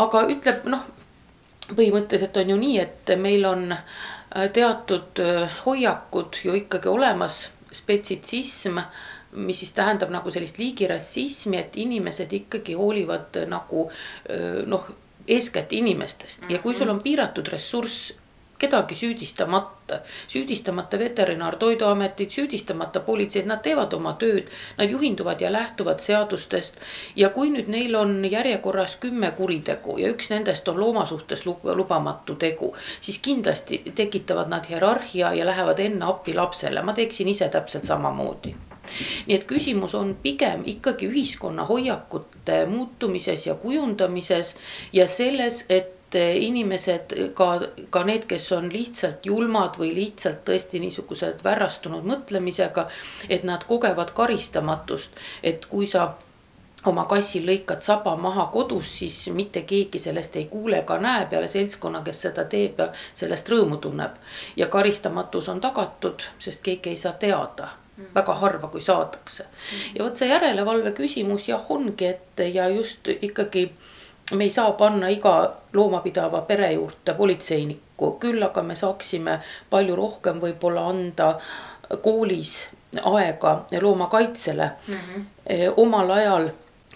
aga 0.00 0.22
ütleb 0.32 0.64
noh 0.72 0.84
põhimõtteliselt 1.76 2.36
on 2.42 2.52
ju 2.52 2.58
nii, 2.60 2.78
et 2.82 3.12
meil 3.20 3.44
on 3.48 3.72
äh, 3.72 4.48
teatud 4.54 5.22
äh, 5.22 5.58
hoiakud 5.64 6.42
ju 6.44 6.56
ikkagi 6.58 6.90
olemas, 6.90 7.44
spetsitsism, 7.72 8.80
mis 9.42 9.62
siis 9.62 9.72
tähendab 9.72 10.12
nagu 10.12 10.30
sellist 10.30 10.58
liigirassismi, 10.60 11.56
et 11.60 11.78
inimesed 11.80 12.32
ikkagi 12.42 12.76
hoolivad 12.76 13.40
äh, 13.40 13.46
nagu 13.48 13.86
noh, 14.66 14.90
eeskätt 15.28 15.72
inimestest. 15.72 16.50
Ja 16.50 16.58
kui 16.58 16.74
sul 16.74 16.90
on 16.92 17.00
piiratud 17.00 17.48
ressurss 17.48 18.12
kedagi 18.62 18.94
süüdistamata, 18.94 20.00
süüdistamata 20.30 20.98
Veterinaar- 21.00 21.58
Toiduametit, 21.58 22.30
süüdistamata 22.30 23.00
politseid, 23.00 23.46
nad 23.50 23.62
teevad 23.62 23.92
oma 23.98 24.14
tööd. 24.20 24.50
Nad 24.78 24.90
juhinduvad 24.90 25.40
ja 25.42 25.52
lähtuvad 25.52 26.00
seadustest. 26.00 26.78
Ja 27.16 27.32
kui 27.34 27.50
nüüd 27.50 27.68
neil 27.72 27.94
on 27.98 28.20
järjekorras 28.24 28.96
kümme 29.02 29.32
kuritegu 29.36 29.98
ja 29.98 30.10
üks 30.14 30.30
nendest 30.30 30.68
on 30.68 30.80
looma 30.80 31.06
suhtes 31.06 31.46
lubamatu 31.46 32.36
tegu, 32.38 32.72
siis 33.00 33.18
kindlasti 33.18 33.82
tekitavad 33.94 34.48
nad 34.48 34.68
hierarhia 34.68 35.32
ja 35.34 35.46
lähevad 35.46 35.80
enne 35.82 36.06
appi 36.06 36.34
lapsele, 36.34 36.82
ma 36.82 36.94
teeksin 36.96 37.28
ise 37.28 37.48
täpselt 37.48 37.84
samamoodi. 37.84 38.54
Nii 39.26 39.36
et 39.36 39.44
küsimus 39.46 39.94
on 39.94 40.16
pigem 40.22 40.64
ikkagi 40.66 41.06
ühiskonna 41.06 41.64
hoiakute 41.68 42.64
muutumises 42.66 43.46
ja 43.46 43.54
kujundamises 43.54 44.56
ja 44.92 45.06
selles, 45.08 45.64
et 45.68 46.01
et 46.14 46.42
inimesed 46.42 47.14
ka, 47.34 47.48
ka 47.90 48.04
need, 48.04 48.26
kes 48.28 48.50
on 48.52 48.68
lihtsalt 48.72 49.26
julmad 49.26 49.78
või 49.80 49.92
lihtsalt 49.96 50.44
tõesti 50.48 50.80
niisugused 50.82 51.44
värrastunud 51.44 52.04
mõtlemisega, 52.08 52.88
et 53.28 53.44
nad 53.48 53.64
kogevad 53.68 54.12
karistamatust, 54.16 55.16
et 55.42 55.66
kui 55.66 55.86
sa 55.86 56.12
oma 56.86 57.04
kassil 57.10 57.46
lõikad 57.46 57.82
saba 57.84 58.16
maha 58.16 58.48
kodus, 58.52 58.90
siis 58.98 59.18
mitte 59.34 59.62
keegi 59.62 60.00
sellest 60.02 60.36
ei 60.36 60.48
kuule 60.50 60.80
ega 60.82 60.98
näe 60.98 61.26
peale 61.30 61.48
seltskonna, 61.48 62.02
kes 62.02 62.24
seda 62.26 62.44
teeb 62.44 62.80
ja 62.82 62.88
sellest 63.14 63.48
rõõmu 63.48 63.78
tunneb. 63.80 64.18
ja 64.56 64.66
karistamatus 64.66 65.48
on 65.48 65.60
tagatud, 65.60 66.26
sest 66.38 66.62
keegi 66.62 66.90
ei 66.90 66.96
saa 66.96 67.12
teada 67.12 67.68
väga 68.14 68.34
harva, 68.34 68.68
kui 68.68 68.80
saadakse. 68.80 69.46
ja 69.94 70.04
vot 70.04 70.16
see 70.16 70.28
järelevalve 70.28 70.92
küsimus 70.96 71.48
jah, 71.48 71.70
ongi, 71.70 72.06
et 72.06 72.44
ja 72.54 72.68
just 72.68 73.08
ikkagi 73.20 73.70
me 74.32 74.44
ei 74.44 74.50
saa 74.50 74.72
panna 74.72 75.08
iga 75.08 75.34
loomapidava 75.72 76.42
pere 76.48 76.72
juurde 76.72 77.14
politseinikku, 77.14 78.16
küll 78.20 78.42
aga 78.42 78.62
me 78.62 78.74
saaksime 78.78 79.38
palju 79.70 79.96
rohkem 79.96 80.40
võib-olla 80.40 80.88
anda 80.90 81.34
koolis 82.02 82.68
aega 83.02 83.64
loomakaitsele 83.80 84.70
mm. 84.88 84.94
-hmm. 84.94 85.24
omal 85.76 86.10
ajal 86.10 86.50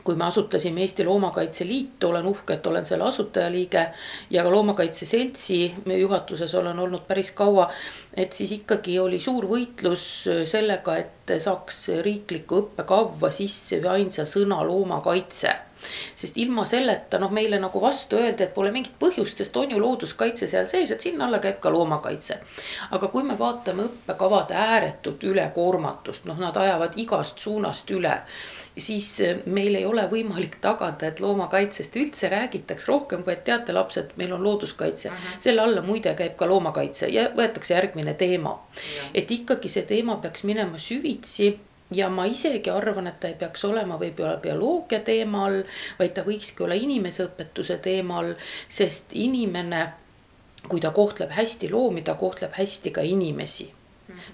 kui 0.07 0.15
me 0.15 0.25
asutasime 0.25 0.81
Eesti 0.81 1.05
Loomakaitse 1.05 1.67
Liitu, 1.67 2.09
olen 2.09 2.27
uhke, 2.31 2.55
et 2.55 2.67
olen 2.67 2.85
selle 2.87 3.05
asutajaliige 3.05 3.87
ja 4.31 4.45
ka 4.47 4.51
Loomakaitse 4.51 5.07
Seltsi 5.07 5.75
juhatuses 5.99 6.55
olen 6.55 6.79
olnud 6.79 7.03
päris 7.09 7.31
kaua. 7.31 7.71
et 8.15 8.33
siis 8.33 8.53
ikkagi 8.53 8.99
oli 8.99 9.21
suur 9.21 9.49
võitlus 9.51 10.07
sellega, 10.45 10.97
et 10.97 11.35
saaks 11.43 11.89
riiklikku 12.07 12.61
õppekavva 12.63 13.31
sisse 13.35 13.81
ühe 13.81 13.89
ainsa 13.99 14.25
sõna 14.25 14.63
loomakaitse 14.67 15.55
sest 16.17 16.39
ilma 16.39 16.67
selleta 16.67 17.19
noh, 17.19 17.31
meile 17.31 17.61
nagu 17.63 17.81
vastu 17.81 18.21
öeldi, 18.21 18.47
et 18.47 18.55
pole 18.55 18.73
mingit 18.75 18.95
põhjust, 19.01 19.43
sest 19.43 19.57
on 19.57 19.71
ju 19.71 19.81
looduskaitse 19.81 20.49
seal 20.51 20.67
sees, 20.71 20.91
et 20.91 21.01
sinna 21.01 21.27
alla 21.27 21.39
käib 21.39 21.61
ka 21.61 21.73
loomakaitse. 21.73 22.39
aga 22.91 23.09
kui 23.09 23.23
me 23.23 23.39
vaatame 23.39 23.89
õppekavade 23.89 24.55
ääretut 24.55 25.25
ülekoormatust, 25.25 26.25
noh, 26.25 26.39
nad 26.39 26.57
ajavad 26.57 26.97
igast 26.97 27.39
suunast 27.39 27.91
üle 27.91 28.21
siis 28.79 29.21
eh, 29.21 29.39
meil 29.47 29.75
ei 29.75 29.87
ole 29.89 30.05
võimalik 30.11 30.59
tagada, 30.61 31.09
et 31.09 31.21
loomakaitsest 31.21 31.97
üldse 31.97 32.31
räägitaks 32.33 32.89
rohkem, 32.89 33.23
kui 33.25 33.33
et 33.33 33.45
teate, 33.45 33.73
lapsed, 33.77 34.13
meil 34.21 34.35
on 34.37 34.45
looduskaitse 34.45 35.09
uh. 35.09 35.15
-huh. 35.15 35.39
selle 35.39 35.63
alla 35.63 35.83
muide 35.83 36.15
käib 36.15 36.37
ka 36.37 36.49
loomakaitse 36.49 37.09
ja 37.09 37.29
võetakse 37.37 37.75
järgmine 37.75 38.15
teema. 38.15 38.59
et 39.15 39.31
ikkagi 39.31 39.69
see 39.69 39.83
teema 39.83 40.17
peaks 40.17 40.45
minema 40.45 40.79
süvitsi 40.79 41.59
ja 41.91 42.09
ma 42.11 42.25
isegi 42.25 42.71
arvan, 42.71 43.07
et 43.07 43.21
ta 43.21 43.29
ei 43.29 43.39
peaks 43.39 43.65
olema 43.65 43.99
võib-olla 44.01 44.37
bioloogia 44.43 45.01
teemal, 45.07 45.63
vaid 45.99 46.15
ta 46.17 46.25
võikski 46.27 46.65
olla 46.67 46.75
inimeseõpetuse 46.75 47.79
teemal, 47.83 48.35
sest 48.69 49.15
inimene, 49.15 49.87
kui 50.69 50.81
ta 50.81 50.91
kohtleb 50.91 51.31
hästi 51.31 51.71
loomi, 51.71 52.03
ta 52.03 52.15
kohtleb 52.15 52.57
hästi 52.59 52.91
ka 52.91 53.07
inimesi. 53.07 53.71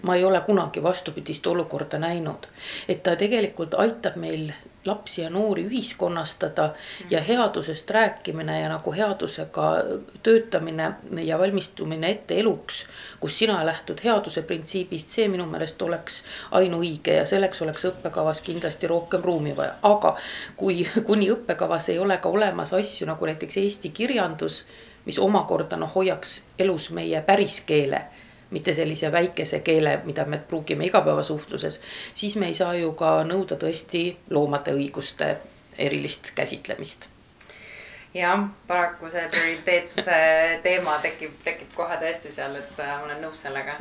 Ma 0.02 0.16
ei 0.16 0.24
ole 0.24 0.40
kunagi 0.40 0.82
vastupidist 0.82 1.46
olukorda 1.46 1.98
näinud, 1.98 2.46
et 2.88 3.02
ta 3.02 3.16
tegelikult 3.16 3.74
aitab 3.74 4.16
meil 4.20 4.52
lapsi 4.84 5.22
ja 5.22 5.30
noori 5.30 5.64
ühiskonnastada 5.66 6.70
ja 7.10 7.20
headusest 7.20 7.90
rääkimine 7.90 8.60
ja 8.60 8.68
nagu 8.68 8.92
headusega 8.92 9.68
töötamine 10.22 10.92
ja 11.22 11.38
valmistumine 11.38 12.10
ette 12.10 12.40
eluks, 12.40 12.86
kus 13.20 13.38
sina 13.38 13.66
lähtud 13.66 14.00
headuse 14.04 14.42
printsiibist, 14.42 15.10
see 15.10 15.28
minu 15.28 15.46
meelest 15.46 15.82
oleks 15.82 16.22
ainuõige 16.50 17.14
ja 17.20 17.26
selleks 17.26 17.62
oleks 17.62 17.86
õppekavas 17.92 18.42
kindlasti 18.42 18.90
rohkem 18.90 19.22
ruumi 19.22 19.56
vaja, 19.56 19.76
aga 19.82 20.16
kui 20.56 20.82
kuni 21.06 21.30
õppekavas 21.30 21.92
ei 21.92 21.98
ole 21.98 22.18
ka 22.18 22.28
olemas 22.28 22.72
asju 22.72 23.06
nagu 23.06 23.26
näiteks 23.26 23.56
eesti 23.62 23.94
kirjandus, 23.94 24.64
mis 25.06 25.18
omakorda 25.18 25.76
noh, 25.76 25.94
hoiaks 25.94 26.42
elus 26.58 26.90
meie 26.90 27.22
päris 27.26 27.60
keele 27.66 28.06
mitte 28.52 28.74
sellise 28.76 29.12
väikese 29.12 29.60
keele, 29.64 29.98
mida 30.04 30.24
me 30.28 30.38
pruugime 30.48 30.86
igapäevasuhtluses, 30.86 31.80
siis 32.14 32.36
me 32.36 32.52
ei 32.52 32.54
saa 32.54 32.74
ju 32.78 32.92
ka 32.98 33.22
nõuda 33.28 33.58
tõesti 33.60 34.04
loomade 34.30 34.76
õiguste 34.76 35.34
erilist 35.78 36.34
käsitlemist 36.36 37.08
jah, 38.14 38.48
paraku 38.66 39.10
see 39.12 39.28
prioriteetsuse 39.32 40.16
teema 40.62 40.98
tekib, 41.02 41.36
tekib 41.44 41.70
kohe 41.76 41.96
tõesti 42.00 42.32
seal, 42.32 42.56
et 42.60 42.80
äh, 42.80 42.96
ma 42.98 43.06
olen 43.08 43.22
nõus 43.24 43.44
sellega. 43.46 43.78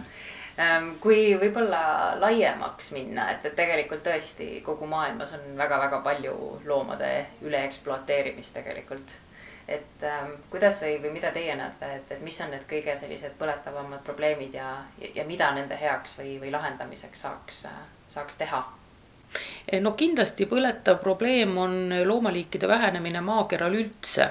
Ähm, 0.60 0.94
kui 1.04 1.32
võib-olla 1.40 1.82
laiemaks 2.20 2.92
minna, 2.96 3.30
et, 3.32 3.46
et 3.48 3.56
tegelikult 3.56 4.04
tõesti 4.06 4.60
kogu 4.66 4.88
maailmas 4.88 5.34
on 5.38 5.46
väga-väga 5.58 6.02
palju 6.06 6.36
loomade 6.68 7.12
üleekspluateerimist 7.48 8.54
tegelikult 8.60 9.16
et 9.68 10.04
ähm, 10.04 10.36
kuidas 10.50 10.82
või, 10.82 10.98
või 11.04 11.14
mida 11.16 11.32
teie 11.32 11.56
näete, 11.56 11.94
et, 11.96 12.12
et 12.12 12.22
mis 12.22 12.42
on 12.42 12.52
need 12.54 12.68
kõige 12.70 12.98
sellised 13.00 13.38
põletavamad 13.40 14.04
probleemid 14.06 14.54
ja, 14.58 14.76
ja, 15.02 15.12
ja 15.16 15.26
mida 15.26 15.52
nende 15.56 15.78
heaks 15.80 16.18
või, 16.20 16.38
või 16.42 16.52
lahendamiseks 16.52 17.26
saaks, 17.28 17.66
saaks 18.12 18.40
teha? 18.42 18.64
no 19.82 19.92
kindlasti 19.96 20.46
põletav 20.46 20.98
probleem 21.00 21.58
on 21.58 21.94
loomaliikide 22.04 22.68
vähenemine 22.68 23.22
maakeral 23.24 23.78
üldse 23.80 24.28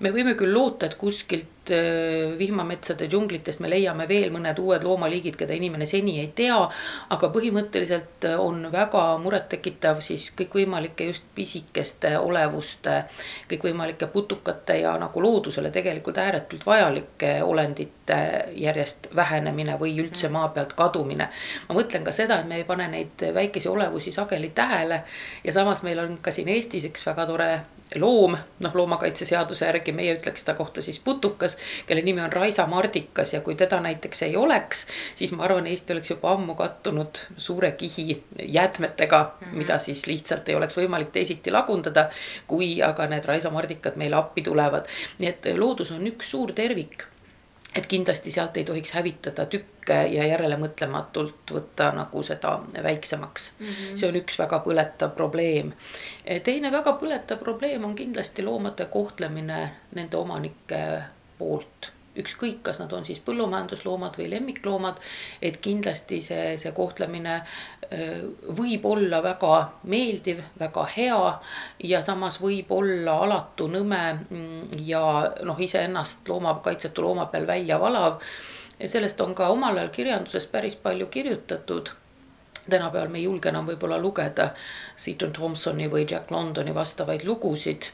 me 0.00 0.10
võime 0.12 0.34
küll 0.38 0.52
loota, 0.54 0.86
et 0.86 0.94
kuskilt 1.00 1.70
äh, 1.72 2.32
vihmametsade 2.38 3.06
džunglitest 3.08 3.62
me 3.62 3.70
leiame 3.70 4.06
veel 4.08 4.32
mõned 4.34 4.58
uued 4.60 4.84
loomaliigid, 4.86 5.36
keda 5.38 5.54
inimene 5.56 5.86
seni 5.86 6.18
ei 6.20 6.30
tea. 6.36 6.58
aga 7.14 7.30
põhimõtteliselt 7.34 8.26
äh, 8.28 8.40
on 8.40 8.66
väga 8.72 9.04
murettekitav 9.22 10.02
siis 10.04 10.30
kõikvõimalike 10.38 11.08
just 11.10 11.28
pisikeste 11.34 12.16
olevuste, 12.18 13.04
kõikvõimalike 13.50 14.08
putukate 14.12 14.80
ja 14.82 14.96
nagu 15.00 15.22
loodusele 15.22 15.70
tegelikult 15.70 16.18
ääretult 16.18 16.66
vajalike 16.66 17.34
olendite 17.42 18.18
järjest 18.56 19.08
vähenemine 19.16 19.78
või 19.80 19.94
üldse 20.02 20.28
maa 20.28 20.48
pealt 20.48 20.72
kadumine. 20.78 21.28
ma 21.68 21.78
mõtlen 21.78 22.04
ka 22.04 22.12
seda, 22.12 22.40
et 22.40 22.48
me 22.48 22.60
ei 22.60 22.64
pane 22.64 22.88
neid 22.88 23.28
väikesi 23.34 23.68
olevusi 23.68 24.12
sageli 24.12 24.50
tähele 24.54 25.02
ja 25.44 25.52
samas 25.52 25.82
meil 25.82 25.98
on 25.98 26.18
ka 26.22 26.30
siin 26.30 26.48
Eestis 26.52 26.84
üks 26.90 27.06
väga 27.06 27.26
tore 27.26 27.50
loom, 28.00 28.36
noh, 28.60 28.74
loomakaitseseaduse 28.74 29.66
järgi 29.66 29.92
meie 29.92 30.14
ütleks 30.16 30.44
ta 30.44 30.54
kohta 30.54 30.82
siis 30.82 31.00
putukas, 31.00 31.56
kelle 31.86 32.02
nimi 32.02 32.20
on 32.20 32.32
Raisa 32.32 32.66
Mardikas 32.66 33.34
ja 33.34 33.40
kui 33.40 33.54
teda 33.54 33.80
näiteks 33.80 34.22
ei 34.22 34.36
oleks, 34.36 34.86
siis 35.16 35.32
ma 35.32 35.44
arvan, 35.44 35.66
Eesti 35.66 35.92
oleks 35.92 36.10
juba 36.10 36.32
ammu 36.32 36.54
kattunud 36.54 37.22
suure 37.36 37.72
kihi 37.72 38.24
jäätmetega 38.42 39.22
mm, 39.22 39.46
-hmm. 39.46 39.56
mida 39.56 39.78
siis 39.78 40.06
lihtsalt 40.06 40.48
ei 40.48 40.54
oleks 40.54 40.76
võimalik 40.76 41.12
teisiti 41.12 41.50
lagundada, 41.50 42.08
kui 42.46 42.82
aga 42.82 43.06
need 43.06 43.24
Raisa 43.24 43.50
Mardikad 43.50 43.96
meile 43.96 44.16
appi 44.16 44.42
tulevad. 44.42 44.86
nii 45.18 45.28
et 45.28 45.46
loodus 45.56 45.92
on 45.92 46.06
üks 46.06 46.30
suur 46.30 46.52
tervik 46.52 47.11
et 47.74 47.86
kindlasti 47.86 48.30
sealt 48.30 48.56
ei 48.56 48.64
tohiks 48.64 48.92
hävitada 48.92 49.46
tükke 49.46 49.96
ja 50.12 50.26
järelemõtlematult 50.28 51.54
võtta 51.56 51.88
nagu 51.96 52.22
seda 52.22 52.58
väiksemaks 52.82 53.52
mm. 53.58 53.66
-hmm. 53.66 53.96
see 53.96 54.08
on 54.08 54.20
üks 54.20 54.38
väga 54.38 54.60
põletav 54.66 55.14
probleem. 55.16 55.72
teine 56.44 56.72
väga 56.72 56.92
põletav 57.00 57.38
probleem 57.38 57.84
on 57.84 57.94
kindlasti 57.94 58.42
loomade 58.42 58.84
kohtlemine 58.84 59.70
nende 59.94 60.16
omanike 60.16 61.02
poolt 61.38 61.92
ükskõik, 62.18 62.60
kas 62.66 62.80
nad 62.82 62.92
on 62.92 63.06
siis 63.08 63.20
põllumajandusloomad 63.24 64.18
või 64.20 64.28
lemmikloomad, 64.34 65.00
et 65.42 65.56
kindlasti 65.64 66.20
see, 66.24 66.56
see 66.60 66.72
kohtlemine 66.76 67.40
võib 68.56 68.86
olla 68.86 69.22
väga 69.24 69.52
meeldiv, 69.90 70.42
väga 70.60 70.84
hea 70.96 71.20
ja 71.84 72.02
samas 72.02 72.38
võib 72.40 72.70
olla 72.72 73.18
alatu, 73.26 73.68
nõme 73.68 74.02
mm, 74.14 74.76
ja 74.86 75.02
noh, 75.44 75.60
iseennast 75.60 76.28
loomakaitsetu 76.28 77.04
looma 77.04 77.26
peal 77.32 77.46
välja 77.46 77.80
valav. 77.80 78.20
sellest 78.86 79.20
on 79.20 79.34
ka 79.34 79.48
omal 79.48 79.76
ajal 79.78 79.90
kirjanduses 79.94 80.46
päris 80.46 80.76
palju 80.76 81.06
kirjutatud 81.06 81.92
tänapäeval 82.70 83.08
me 83.08 83.18
ei 83.18 83.24
julge 83.24 83.48
enam 83.48 83.66
võib-olla 83.66 83.98
lugeda 83.98 84.50
Seaton 84.96 85.32
Thompsoni 85.32 85.88
või 85.90 86.04
Jack 86.10 86.30
Londoni 86.30 86.74
vastavaid 86.74 87.24
lugusid. 87.26 87.88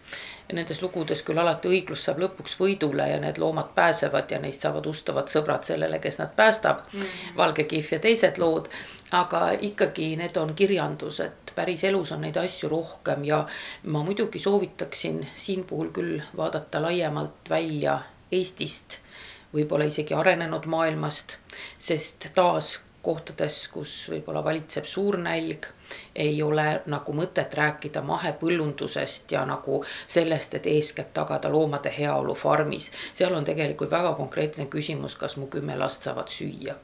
Nendes 0.53 0.83
lugudes 0.83 1.23
küll 1.23 1.39
alati 1.39 1.69
õiglus 1.69 2.05
saab 2.05 2.21
lõpuks 2.23 2.57
võidule 2.61 3.09
ja 3.11 3.19
need 3.21 3.41
loomad 3.41 3.73
pääsevad 3.75 4.31
ja 4.31 4.39
neist 4.41 4.65
saavad 4.65 4.87
ustavad 4.87 5.29
sõbrad 5.33 5.65
sellele, 5.65 5.99
kes 5.99 6.19
nad 6.19 6.33
päästab 6.37 6.85
mm. 6.93 7.01
-hmm. 7.01 7.37
Valge 7.37 7.65
kihv 7.65 7.93
ja 7.93 7.99
teised 7.99 8.39
lood. 8.39 8.69
aga 9.11 9.51
ikkagi 9.61 10.17
need 10.17 10.37
on 10.37 10.55
kirjandused, 10.55 11.53
päris 11.55 11.85
elus 11.85 12.13
on 12.13 12.21
neid 12.21 12.37
asju 12.37 12.69
rohkem 12.69 13.25
ja 13.25 13.47
ma 13.83 14.03
muidugi 14.03 14.39
soovitaksin 14.39 15.29
siin 15.35 15.65
puhul 15.65 15.89
küll 15.93 16.21
vaadata 16.37 16.83
laiemalt 16.83 17.51
välja 17.51 18.01
Eestist 18.33 18.99
võib-olla 19.55 19.85
isegi 19.85 20.15
arenenud 20.15 20.67
maailmast, 20.67 21.39
sest 21.79 22.29
taas 22.35 22.79
kohtades, 23.03 23.69
kus 23.73 23.93
võib-olla 24.11 24.43
valitseb 24.45 24.85
suur 24.85 25.17
nälg, 25.23 25.67
ei 26.15 26.43
ole 26.43 26.83
nagu 26.87 27.13
mõtet 27.17 27.55
rääkida 27.55 28.03
mahepõllundusest 28.05 29.33
ja 29.33 29.45
nagu 29.49 29.81
sellest, 30.07 30.55
et 30.59 30.67
eeskätt 30.67 31.15
tagada 31.15 31.53
loomade 31.53 31.93
heaolu 31.99 32.35
farmis. 32.35 32.91
seal 33.15 33.35
on 33.35 33.45
tegelikult 33.45 33.91
väga 33.91 34.15
konkreetne 34.15 34.67
küsimus, 34.67 35.17
kas 35.17 35.37
mu 35.37 35.47
kümme 35.47 35.79
last 35.79 36.03
saavad 36.03 36.29
süüa. 36.29 36.75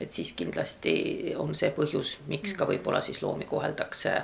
et 0.00 0.12
siis 0.12 0.32
kindlasti 0.32 1.34
on 1.36 1.54
see 1.54 1.70
põhjus, 1.70 2.18
miks 2.26 2.52
ka 2.52 2.66
võib-olla 2.68 3.00
siis 3.00 3.22
loomi 3.22 3.44
koheldakse 3.44 4.22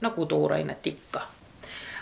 nagu 0.00 0.26
toorainet 0.26 0.86
ikka 0.86 1.37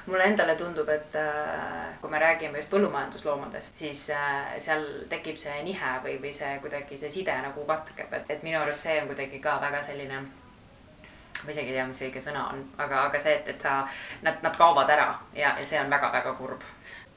mulle 0.07 0.25
endale 0.25 0.55
tundub, 0.57 0.89
et 0.89 1.15
äh, 1.15 1.99
kui 2.01 2.11
me 2.11 2.19
räägime 2.19 2.59
just 2.59 2.71
põllumajandusloomadest, 2.71 3.79
siis 3.79 4.11
äh, 4.15 4.57
seal 4.63 4.85
tekib 5.11 5.39
see 5.41 5.57
nihe 5.67 5.93
või, 6.05 6.17
või 6.23 6.33
see 6.35 6.57
kuidagi 6.63 6.99
see 6.99 7.11
side 7.11 7.35
nagu 7.43 7.65
katkeb, 7.67 8.13
et, 8.13 8.31
et 8.31 8.45
minu 8.47 8.61
arust 8.61 8.87
see 8.87 9.01
on 9.03 9.11
kuidagi 9.11 9.41
ka 9.43 9.59
väga 9.63 9.83
selline 9.83 10.21
ma 11.45 11.53
isegi 11.53 11.73
ei 11.73 11.75
tea, 11.77 11.89
mis 11.89 12.03
õige 12.07 12.23
sõna 12.23 12.47
on, 12.53 12.63
aga, 12.79 13.03
aga 13.09 13.21
see, 13.21 13.35
et, 13.41 13.51
et 13.55 13.67
sa, 13.67 13.81
nad, 14.23 14.39
nad 14.43 14.57
kaovad 14.57 14.91
ära 14.95 15.11
ja, 15.35 15.53
ja 15.59 15.67
see 15.67 15.81
on 15.81 15.91
väga-väga 15.93 16.33
kurb. 16.39 16.63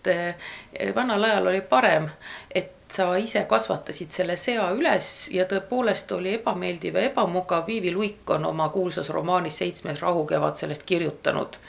et 0.01 0.11
äh, 0.15 0.91
vanal 0.95 1.23
ajal 1.29 1.53
oli 1.53 1.61
parem, 1.61 2.09
et 2.49 2.75
sa 2.89 3.11
ise 3.21 3.43
kasvatasid 3.45 4.11
selle 4.11 4.35
sea 4.39 4.71
üles 4.73 5.29
ja 5.29 5.45
tõepoolest 5.45 6.09
oli 6.15 6.33
ebameeldiv 6.39 6.95
ja 6.97 7.03
ebamugav. 7.11 7.67
Viivi 7.67 7.93
Luik 7.93 8.29
on 8.33 8.47
oma 8.49 8.69
kuulsas 8.73 9.11
romaanis 9.13 9.59
Seitsmes 9.61 10.01
rahukevad 10.01 10.57
sellest 10.57 10.87
kirjutanud 10.89 11.59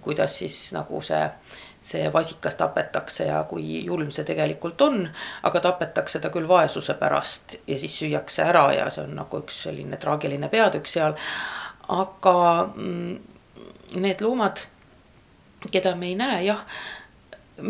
kuidas 0.00 0.38
siis 0.38 0.56
nagu 0.72 1.00
see, 1.04 1.22
see 1.80 2.12
vasikas 2.12 2.56
tapetakse 2.56 3.26
ja 3.28 3.42
kui 3.48 3.84
julm 3.84 4.10
see 4.10 4.24
tegelikult 4.24 4.80
on. 4.80 5.08
aga 5.42 5.60
tapetakse 5.60 6.20
ta 6.20 6.30
küll 6.30 6.48
vaesuse 6.48 6.94
pärast 6.94 7.56
ja 7.66 7.78
siis 7.78 7.98
süüakse 7.98 8.42
ära 8.42 8.66
ja 8.72 8.90
see 8.90 9.04
on 9.04 9.14
nagu 9.20 9.42
üks 9.44 9.62
selline 9.66 9.96
traagiline 9.96 10.48
peatükk 10.48 10.86
seal. 10.86 11.14
aga 11.88 12.36
mm, 12.74 13.16
need 14.00 14.20
loomad, 14.24 14.64
keda 15.70 15.94
me 15.96 16.08
ei 16.08 16.16
näe, 16.16 16.42
jah, 16.46 16.64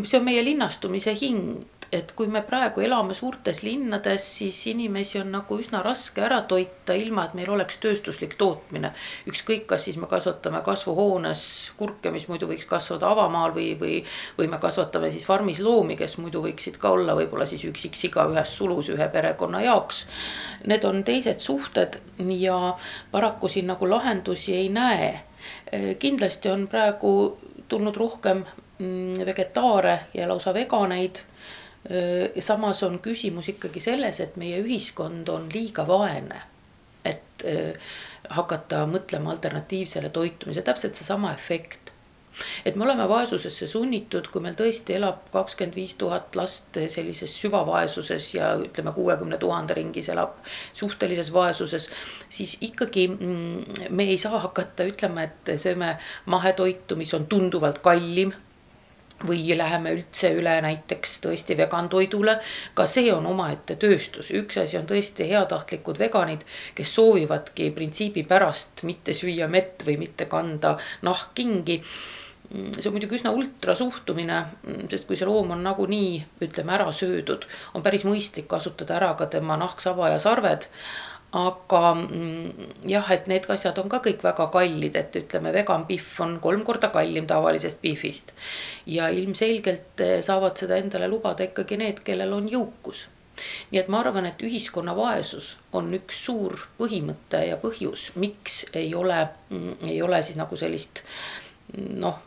see 0.05 0.19
on 0.19 0.25
meie 0.25 0.45
linnastumise 0.45 1.15
hing 1.19 1.65
et 1.93 2.13
kui 2.17 2.27
me 2.33 2.41
praegu 2.41 2.81
elame 2.81 3.13
suurtes 3.15 3.61
linnades, 3.63 4.25
siis 4.39 4.63
inimesi 4.71 5.19
on 5.21 5.29
nagu 5.35 5.59
üsna 5.61 5.83
raske 5.85 6.23
ära 6.25 6.39
toita, 6.49 6.95
ilma 6.97 7.27
et 7.29 7.35
meil 7.37 7.51
oleks 7.53 7.77
tööstuslik 7.83 8.39
tootmine. 8.41 8.93
ükskõik, 9.29 9.67
kas 9.69 9.85
siis 9.85 9.99
me 10.01 10.09
kasvatame 10.09 10.63
kasvuhoones 10.65 11.43
kurke, 11.77 12.11
mis 12.11 12.25
muidu 12.29 12.49
võiks 12.49 12.65
kasvada 12.69 13.11
avamaal 13.13 13.53
või, 13.53 13.67
või, 13.81 13.99
või 14.39 14.49
me 14.49 14.59
kasvatame 14.63 15.11
siis 15.13 15.27
farmis 15.29 15.61
loomi, 15.61 15.97
kes 15.97 16.17
muidu 16.19 16.41
võiksid 16.47 16.79
ka 16.81 16.95
olla 16.97 17.17
võib-olla 17.19 17.47
siis 17.47 17.65
üksik 17.69 17.99
siga 17.99 18.25
ühes 18.31 18.57
sulus 18.57 18.89
ühe 18.89 19.09
perekonna 19.13 19.61
jaoks. 19.67 20.07
Need 20.67 20.85
on 20.89 21.05
teised 21.05 21.45
suhted 21.45 22.01
ja 22.39 22.57
paraku 23.11 23.53
siin 23.53 23.69
nagu 23.69 23.91
lahendusi 23.91 24.57
ei 24.57 24.69
näe. 24.73 25.13
kindlasti 25.99 26.49
on 26.49 26.69
praegu 26.69 27.39
tulnud 27.69 27.97
rohkem 27.97 28.45
mm, 28.79 29.27
vegetaare 29.27 29.99
ja 30.15 30.29
lausa 30.29 30.55
veganeid 30.55 31.21
samas 32.40 32.83
on 32.87 33.01
küsimus 33.03 33.49
ikkagi 33.51 33.81
selles, 33.83 34.21
et 34.21 34.37
meie 34.38 34.61
ühiskond 34.62 35.29
on 35.29 35.49
liiga 35.55 35.87
vaene. 35.88 36.42
et 37.05 37.42
hakata 38.31 38.85
mõtlema 38.87 39.33
alternatiivsele 39.35 40.11
toitumisele, 40.14 40.64
täpselt 40.64 40.95
seesama 40.95 41.33
efekt. 41.35 41.90
et 42.64 42.77
me 42.77 42.85
oleme 42.85 43.05
vaesusesse 43.09 43.66
sunnitud, 43.66 44.29
kui 44.33 44.40
meil 44.40 44.55
tõesti 44.57 44.95
elab 44.97 45.27
kakskümmend 45.35 45.75
viis 45.77 45.92
tuhat 46.01 46.37
last 46.37 46.79
sellises 46.95 47.35
süvavaesuses 47.42 48.29
ja 48.35 48.55
ütleme, 48.57 48.95
kuuekümne 48.97 49.38
tuhande 49.38 49.75
ringis 49.75 50.09
elab 50.09 50.38
suhtelises 50.73 51.33
vaesuses. 51.33 51.90
siis 52.29 52.57
ikkagi 52.61 53.09
mm, 53.09 53.90
me 53.90 54.09
ei 54.14 54.18
saa 54.18 54.38
hakata 54.38 54.87
ütlema, 54.88 55.23
et 55.29 55.53
sööme 55.61 55.99
mahetoitu, 56.27 56.97
mis 56.97 57.14
on 57.14 57.27
tunduvalt 57.27 57.83
kallim 57.83 58.33
või 59.27 59.57
läheme 59.59 59.93
üldse 59.97 60.33
üle 60.39 60.55
näiteks 60.65 61.19
tõesti 61.27 61.57
vegantoidule. 61.59 62.39
ka 62.75 62.87
see 62.87 63.13
on 63.13 63.27
omaette 63.27 63.77
tööstus, 63.77 64.31
üks 64.31 64.59
asi 64.63 64.79
on 64.79 64.87
tõesti 64.87 65.29
heatahtlikud 65.29 65.99
veganid, 65.99 66.43
kes 66.75 66.95
soovivadki 66.95 67.71
printsiibi 67.71 68.25
pärast 68.25 68.83
mitte 68.83 69.13
süüa 69.13 69.49
mett 69.49 69.87
või 69.87 69.99
mitte 69.99 70.27
kanda 70.27 70.77
nahkkingi 71.03 71.83
see 72.53 72.89
on 72.89 72.97
muidugi 72.97 73.17
üsna 73.17 73.33
ultra 73.33 73.75
suhtumine, 73.79 74.43
sest 74.93 75.07
kui 75.09 75.17
see 75.17 75.29
loom 75.29 75.55
on 75.55 75.63
nagunii, 75.65 76.19
ütleme 76.45 76.75
ära 76.77 76.91
söödud, 76.93 77.47
on 77.73 77.85
päris 77.85 78.05
mõistlik 78.05 78.49
kasutada 78.51 78.99
ära 78.99 79.13
ka 79.17 79.31
tema 79.33 79.57
nahk, 79.61 79.81
saba 79.81 80.11
ja 80.13 80.19
sarved 80.23 80.69
aga 81.33 81.95
mm, 81.95 82.88
jah, 82.88 83.09
et 83.14 83.29
need 83.31 83.47
asjad 83.55 83.79
on 83.81 83.88
ka 83.92 84.03
kõik 84.05 84.21
väga 84.25 84.47
kallid, 84.53 84.97
et 85.01 85.16
ütleme, 85.16 85.53
vegan 85.55 85.87
pihv 85.88 86.11
on 86.25 86.37
kolm 86.45 86.64
korda 86.66 86.90
kallim 86.92 87.27
tavalisest 87.29 87.81
pihvist. 87.81 88.35
ja 88.87 89.09
ilmselgelt 89.09 90.01
eh, 90.05 90.21
saavad 90.23 90.61
seda 90.61 90.77
endale 90.77 91.09
lubada 91.09 91.45
ikkagi 91.45 91.79
need, 91.81 92.03
kellel 92.05 92.37
on 92.37 92.51
jõukus. 92.53 93.07
nii 93.71 93.81
et 93.81 93.88
ma 93.88 94.03
arvan, 94.05 94.29
et 94.29 94.45
ühiskonna 94.45 94.97
vaesus 94.97 95.57
on 95.73 95.88
üks 95.97 96.21
suur 96.27 96.66
põhimõte 96.79 97.47
ja 97.49 97.57
põhjus, 97.57 98.11
miks 98.21 98.66
ei 98.75 98.95
ole, 98.95 99.25
mm, 99.49 99.88
ei 99.88 100.03
ole 100.03 100.23
siis 100.23 100.37
nagu 100.37 100.57
sellist 100.57 101.01
mm, 101.73 101.97
noh, 102.05 102.21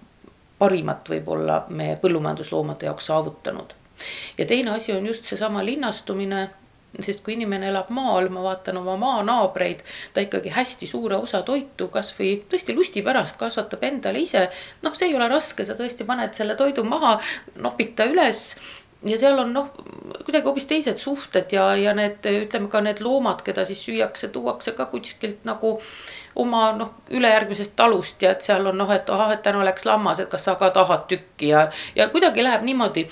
parimat 0.57 1.09
võib-olla 1.09 1.65
me 1.69 1.93
põllumajandusloomade 2.01 2.89
jaoks 2.89 3.11
saavutanud 3.11 3.75
ja 4.37 4.45
teine 4.45 4.71
asi 4.71 4.93
on 4.97 5.05
just 5.05 5.25
seesama 5.29 5.65
linnastumine 5.65 6.49
sest 7.03 7.23
kui 7.25 7.36
inimene 7.36 7.69
elab 7.71 7.89
maal, 7.95 8.29
ma 8.34 8.43
vaatan 8.45 8.79
oma 8.81 8.95
maanaabreid, 9.01 9.84
ta 10.13 10.23
ikkagi 10.23 10.53
hästi 10.55 10.88
suure 10.88 11.17
osa 11.17 11.41
toitu 11.47 11.89
kasvõi 11.93 12.31
tõesti 12.51 12.75
lusti 12.77 13.03
pärast 13.05 13.39
kasvatab 13.41 13.84
endale 13.84 14.23
ise. 14.23 14.47
noh, 14.86 14.95
see 14.95 15.10
ei 15.10 15.15
ole 15.15 15.27
raske, 15.31 15.65
sa 15.65 15.75
tõesti 15.75 16.08
paned 16.08 16.34
selle 16.38 16.55
toidu 16.55 16.84
maha, 16.88 17.17
nopid 17.60 17.95
ta 17.95 18.08
üles 18.10 18.55
ja 19.05 19.17
seal 19.17 19.39
on 19.39 19.53
noh, 19.53 19.69
kuidagi 20.25 20.47
hoopis 20.47 20.65
teised 20.69 20.99
suhted 21.01 21.51
ja, 21.53 21.67
ja 21.77 21.93
need, 21.97 22.25
ütleme 22.45 22.69
ka 22.71 22.81
need 22.81 23.01
loomad, 23.05 23.43
keda 23.45 23.65
siis 23.67 23.84
süüakse, 23.86 24.31
tuuakse 24.34 24.73
ka 24.77 24.88
kuskilt 24.89 25.45
nagu 25.47 25.75
oma 26.41 26.65
noh, 26.77 26.91
ülejärgmisest 27.13 27.75
talust 27.77 28.23
ja 28.25 28.34
et 28.36 28.45
seal 28.45 28.65
on 28.71 28.77
noh, 28.81 28.91
et 28.95 29.10
ahah, 29.10 29.36
et 29.36 29.43
täna 29.45 29.63
läks 29.67 29.86
lammas, 29.86 30.19
et 30.19 30.31
kas 30.31 30.47
sa 30.47 30.58
ka 30.60 30.71
tahad 30.75 31.08
tükki 31.12 31.53
ja, 31.53 31.67
ja 31.95 32.10
kuidagi 32.10 32.43
läheb 32.43 32.65
niimoodi. 32.65 33.08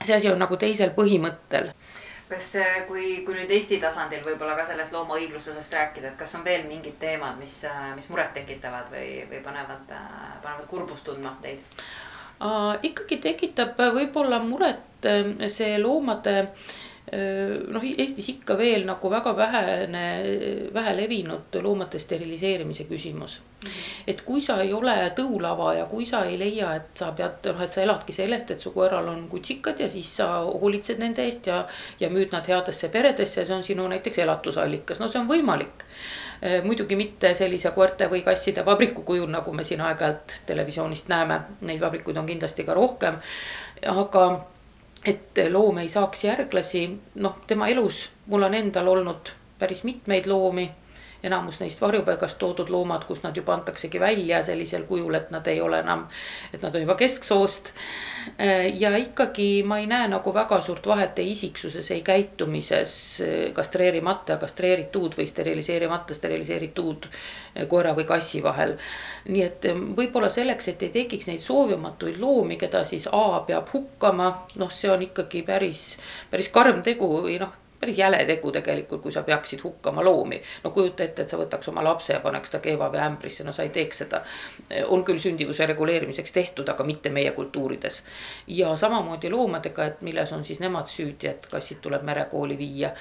see 0.00 0.16
asi 0.16 0.30
on 0.32 0.38
nagu 0.40 0.56
teisel 0.56 0.94
põhimõttel 0.96 1.72
kas, 2.30 2.50
äh, 2.56 2.82
kui, 2.88 3.22
kui 3.26 3.34
nüüd 3.36 3.50
Eesti 3.50 3.80
tasandil 3.82 4.22
võib-olla 4.24 4.54
ka 4.58 4.66
sellest 4.68 4.94
looma 4.94 5.18
õigluslusest 5.18 5.74
rääkida, 5.74 6.12
et 6.12 6.20
kas 6.20 6.34
on 6.38 6.44
veel 6.46 6.66
mingid 6.68 6.98
teemad, 7.02 7.38
mis, 7.40 7.56
äh, 7.68 7.90
mis 7.96 8.08
muret 8.12 8.32
tekitavad 8.36 8.92
või, 8.92 9.24
või 9.30 9.42
panevad, 9.44 9.90
äh, 9.96 10.36
panevad 10.42 10.70
kurbust 10.70 11.04
tundma 11.08 11.36
teid? 11.42 11.82
ikkagi 12.82 13.18
tekitab 13.20 13.76
võib-olla 13.92 14.38
muret 14.40 15.04
see 15.52 15.74
loomade 15.82 16.36
äh, 16.40 16.78
noh, 17.74 17.84
Eestis 17.90 18.28
ikka 18.30 18.54
veel 18.58 18.84
nagu 18.86 19.10
väga 19.10 19.36
vähene, 19.36 20.04
vähe 20.74 20.96
levinud 20.96 21.60
loomade 21.62 21.98
steriliseerimise 21.98 22.84
küsimus. 22.84 23.40
-hmm. 23.60 23.70
et 24.06 24.22
kui 24.22 24.40
sa 24.40 24.60
ei 24.62 24.72
ole 24.72 24.94
tõulava 25.16 25.72
ja 25.78 25.84
kui 25.90 26.06
sa 26.06 26.22
ei 26.24 26.38
leia, 26.38 26.74
et 26.76 27.02
sa 27.02 27.10
pead, 27.16 27.46
noh, 27.52 27.62
et 27.62 27.74
sa 27.74 27.82
eladki 27.82 28.12
sellest, 28.12 28.50
et 28.50 28.60
su 28.60 28.72
koeral 28.74 29.08
on 29.08 29.26
kutsikad 29.28 29.80
ja 29.80 29.88
siis 29.90 30.10
sa 30.16 30.28
hoolitsed 30.44 31.00
nende 31.02 31.24
eest 31.24 31.46
ja, 31.46 31.64
ja 32.00 32.10
müüd 32.10 32.32
nad 32.32 32.46
headesse 32.48 32.88
peredesse, 32.88 33.44
see 33.44 33.56
on 33.56 33.66
sinu 33.66 33.88
näiteks 33.88 34.22
elatusallikas, 34.24 35.00
no 35.00 35.08
see 35.08 35.20
on 35.20 35.28
võimalik. 35.28 35.86
muidugi 36.64 36.96
mitte 36.96 37.34
sellise 37.36 37.70
koerte 37.76 38.06
või 38.08 38.22
kasside 38.24 38.64
vabriku 38.64 39.02
kujul, 39.04 39.28
nagu 39.28 39.52
me 39.52 39.64
siin 39.64 39.82
aeg-ajalt 39.84 40.38
televisioonist 40.48 41.10
näeme, 41.12 41.36
neid 41.68 41.80
vabrikuid 41.80 42.16
on 42.16 42.26
kindlasti 42.26 42.64
ka 42.64 42.74
rohkem, 42.74 43.18
aga 43.92 44.24
et 45.04 45.38
loom 45.48 45.78
ei 45.78 45.88
saaks 45.88 46.24
järglasi, 46.24 46.84
noh, 47.14 47.36
tema 47.46 47.68
elus 47.68 48.10
mul 48.26 48.42
on 48.42 48.54
endal 48.54 48.88
olnud 48.88 49.32
päris 49.58 49.84
mitmeid 49.84 50.26
loomi 50.26 50.70
enamus 51.22 51.60
neist 51.60 51.80
varjupaigast 51.80 52.38
toodud 52.38 52.70
loomad, 52.72 53.04
kus 53.08 53.22
nad 53.22 53.36
juba 53.36 53.54
antaksegi 53.54 54.00
välja 54.00 54.42
sellisel 54.44 54.86
kujul, 54.88 55.14
et 55.14 55.30
nad 55.30 55.46
ei 55.50 55.60
ole 55.60 55.80
enam, 55.84 56.06
et 56.52 56.62
nad 56.62 56.74
on 56.74 56.84
juba 56.84 56.94
kesksoost. 57.00 57.72
ja 58.78 58.96
ikkagi 58.96 59.62
ma 59.62 59.78
ei 59.78 59.86
näe 59.86 60.08
nagu 60.08 60.34
väga 60.34 60.60
suurt 60.60 60.86
vahet 60.86 61.18
ei 61.18 61.30
isiksuses, 61.30 61.90
ei 61.90 62.02
käitumises 62.02 63.22
kastreerimata 63.54 64.36
kastreeritud 64.36 65.16
või 65.16 65.26
steriliseerimata, 65.26 66.14
steriliseeritud 66.14 67.08
koera 67.68 67.94
või 67.96 68.04
kassi 68.04 68.42
vahel. 68.42 68.76
nii 69.28 69.42
et 69.42 69.70
võib-olla 69.96 70.28
selleks, 70.28 70.68
et 70.68 70.82
ei 70.82 70.90
tekiks 70.90 71.28
neid 71.28 71.40
soovimatuid 71.40 72.20
loomi, 72.20 72.56
keda 72.56 72.84
siis 72.84 73.08
A 73.12 73.40
peab 73.46 73.68
hukkama, 73.72 74.30
noh, 74.56 74.70
see 74.70 74.90
on 74.90 75.02
ikkagi 75.02 75.42
päris, 75.42 75.98
päris 76.30 76.48
karm 76.48 76.82
tegu 76.82 77.08
või 77.22 77.38
noh 77.40 77.58
päris 77.80 77.98
jäle 77.98 78.24
tegu 78.26 78.52
tegelikult, 78.52 79.02
kui 79.02 79.12
sa 79.12 79.22
peaksid 79.22 79.62
hukkama 79.64 80.04
loomi. 80.04 80.42
no 80.64 80.70
kujuta 80.70 81.04
ette, 81.04 81.22
et 81.22 81.28
sa 81.28 81.38
võtaks 81.40 81.70
oma 81.72 81.84
lapse 81.84 82.12
ja 82.12 82.20
paneks 82.20 82.50
ta 82.50 82.58
keevavee 82.58 83.00
ämbrisse, 83.00 83.44
no 83.44 83.52
sa 83.52 83.62
ei 83.62 83.72
teeks 83.74 84.02
seda. 84.04 84.22
on 84.88 85.04
küll 85.04 85.18
sündivuse 85.18 85.66
reguleerimiseks 85.66 86.32
tehtud, 86.32 86.68
aga 86.68 86.84
mitte 86.84 87.10
meie 87.10 87.32
kultuurides. 87.32 88.02
ja 88.46 88.76
samamoodi 88.76 89.30
loomadega, 89.30 89.84
et 89.84 90.02
milles 90.02 90.32
on 90.32 90.44
siis 90.44 90.60
nemad 90.60 90.86
süüdi, 90.86 91.26
et 91.26 91.46
kassid 91.50 91.80
tuleb 91.80 92.02
merekooli 92.02 92.58
viia 92.58 92.92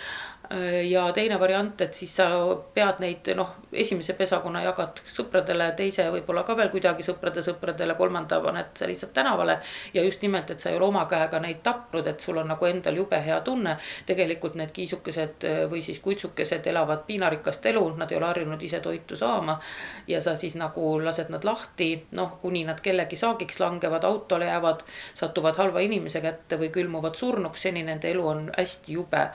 ja 0.89 1.11
teine 1.13 1.39
variant, 1.39 1.81
et 1.81 1.93
siis 1.93 2.15
sa 2.17 2.25
pead 2.73 3.01
neid 3.03 3.27
noh, 3.37 3.51
esimese 3.69 4.15
pesakonna 4.17 4.63
jagad 4.63 5.01
sõpradele, 5.05 5.67
teise 5.77 6.07
võib-olla 6.09 6.41
ka 6.47 6.55
veel 6.57 6.71
kuidagi 6.73 7.05
sõprade 7.05 7.43
sõpradele, 7.45 7.93
kolmanda 7.97 8.39
paned 8.41 8.71
sa 8.79 8.87
lihtsalt 8.89 9.13
tänavale. 9.13 9.59
ja 9.93 10.03
just 10.03 10.21
nimelt, 10.25 10.49
et 10.49 10.59
sa 10.59 10.71
ei 10.71 10.77
ole 10.77 10.87
oma 10.87 11.05
käega 11.05 11.39
neid 11.39 11.61
tapnud, 11.63 12.07
et 12.07 12.19
sul 12.19 12.41
on 12.41 12.49
nagu 12.49 12.65
endal 12.65 12.97
jube 12.97 13.21
hea 13.25 13.39
tunne. 13.41 13.77
tegelikult 14.05 14.55
need 14.55 14.73
kiisukesed 14.73 15.45
või 15.69 15.83
siis 15.85 15.99
kutsukesed 15.99 16.67
elavad 16.67 17.05
piinarikast 17.05 17.65
elu, 17.65 17.85
nad 17.97 18.11
ei 18.11 18.17
ole 18.17 18.25
harjunud 18.25 18.61
ise 18.61 18.79
toitu 18.79 19.15
saama. 19.15 19.59
ja 20.07 20.21
sa 20.21 20.35
siis 20.35 20.55
nagu 20.55 20.97
lased 21.03 21.29
nad 21.29 21.45
lahti, 21.45 22.07
noh, 22.11 22.39
kuni 22.41 22.63
nad 22.65 22.81
kellegi 22.81 23.15
saagiks 23.15 23.59
langevad, 23.59 24.03
autole 24.03 24.45
jäävad, 24.45 24.81
satuvad 25.13 25.61
halva 25.61 25.79
inimese 25.79 26.21
kätte 26.21 26.57
või 26.57 26.73
külmuvad 26.73 27.15
surnuks, 27.15 27.61
seni 27.61 27.83
nende 27.83 28.09
elu 28.09 28.27
on 28.27 28.51
hästi 28.57 28.93
jube 28.93 29.29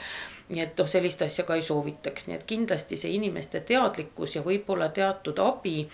nii 0.49 0.61
et 0.61 0.79
noh, 0.79 0.89
sellist 0.89 1.23
asja 1.25 1.45
ka 1.49 1.57
ei 1.57 1.63
soovitaks, 1.63 2.27
nii 2.29 2.37
et 2.37 2.45
kindlasti 2.49 2.99
see 3.01 3.15
inimeste 3.17 3.61
teadlikkus 3.61 4.37
ja 4.37 4.43
võib-olla 4.45 4.91
teatud 4.93 5.39
abi 5.41 5.89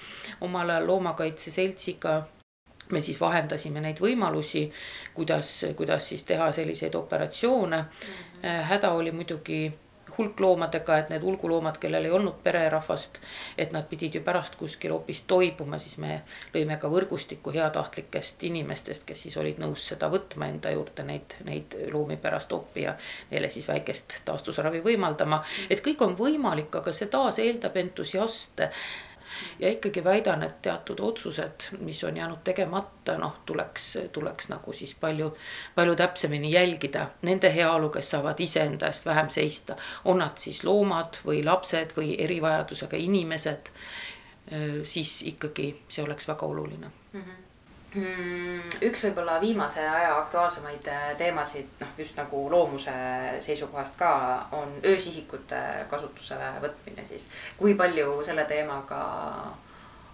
omal 0.47 0.71
ajal 0.71 0.87
Loomakaitse 0.87 1.51
Seltsiga 1.55 2.17
me 2.91 3.03
siis 3.03 3.21
vahendasime 3.21 3.81
neid 3.81 4.01
võimalusi, 4.03 4.65
kuidas, 5.15 5.53
kuidas 5.79 6.09
siis 6.09 6.25
teha 6.27 6.51
selliseid 6.53 6.95
operatsioone 6.95 7.77
mm. 7.77 8.17
-hmm. 8.43 8.65
häda 8.73 8.91
oli 8.91 9.13
muidugi 9.13 9.73
hulkloomadega, 10.19 10.99
et 10.99 11.11
need 11.13 11.25
hulguloomad, 11.25 11.79
kellel 11.81 12.09
ei 12.09 12.15
olnud 12.15 12.41
pererahvast, 12.45 13.21
et 13.59 13.73
nad 13.73 13.87
pidid 13.91 14.15
ju 14.15 14.23
pärast 14.27 14.57
kuskil 14.61 14.95
hoopis 14.95 15.23
toibuma, 15.31 15.79
siis 15.79 15.99
me 15.99 16.23
lõime 16.55 16.79
ka 16.81 16.91
võrgustiku 16.93 17.53
heatahtlikest 17.55 18.43
inimestest, 18.49 19.07
kes 19.09 19.27
siis 19.27 19.37
olid 19.41 19.61
nõus 19.63 19.87
seda 19.93 20.11
võtma 20.13 20.49
enda 20.51 20.73
juurde, 20.75 21.05
neid, 21.07 21.37
neid 21.45 21.77
loomi 21.93 22.17
pärast 22.21 22.53
oppi 22.53 22.87
ja 22.87 22.97
neile 23.31 23.51
siis 23.51 23.69
väikest 23.69 24.21
taastusravi 24.25 24.83
võimaldama. 24.85 25.43
et 25.71 25.85
kõik 25.85 26.03
on 26.07 26.17
võimalik, 26.19 26.75
aga 26.77 26.93
see 26.93 27.11
taas 27.11 27.39
eeldab 27.39 27.77
entusiaste 27.77 28.71
ja 29.59 29.71
ikkagi 29.71 30.05
väidan, 30.05 30.43
et 30.43 30.63
teatud 30.63 31.01
otsused, 31.01 31.71
mis 31.81 32.05
on 32.05 32.17
jäänud 32.17 32.43
tegemata, 32.45 33.19
noh, 33.19 33.37
tuleks, 33.47 33.99
tuleks 34.13 34.49
nagu 34.49 34.73
siis 34.73 34.95
palju, 34.95 35.33
palju 35.75 35.97
täpsemini 35.97 36.53
jälgida 36.53 37.09
nende 37.23 37.55
heaolu, 37.55 37.89
kes 37.89 38.11
saavad 38.11 38.41
iseenda 38.41 38.87
eest 38.87 39.07
vähem 39.07 39.29
seista. 39.29 39.77
on 40.05 40.19
nad 40.19 40.39
siis 40.39 40.65
loomad 40.65 41.21
või 41.27 41.45
lapsed 41.45 41.97
või 41.97 42.17
erivajadusega 42.19 42.97
inimesed, 42.97 43.71
siis 44.85 45.23
ikkagi 45.23 45.71
see 45.89 46.05
oleks 46.05 46.29
väga 46.29 46.47
oluline 46.47 46.91
mm. 47.13 47.21
-hmm 47.21 47.50
Mm, 47.50 47.50
üks 47.97 49.03
võib-olla 49.05 49.41
viimase 49.43 49.83
aja 49.83 50.13
aktuaalsemaid 50.21 50.87
äh, 50.87 51.09
teemasid, 51.19 51.73
noh 51.81 51.97
just 51.99 52.19
nagu 52.19 52.45
loomuse 52.51 52.93
seisukohast 53.43 53.97
ka, 53.99 54.13
on 54.55 54.77
öösihikute 54.87 55.59
kasutusele 55.91 56.53
võtmine 56.63 57.07
siis. 57.09 57.27
kui 57.59 57.75
palju 57.75 58.21
selle 58.27 58.45
teemaga 58.47 59.01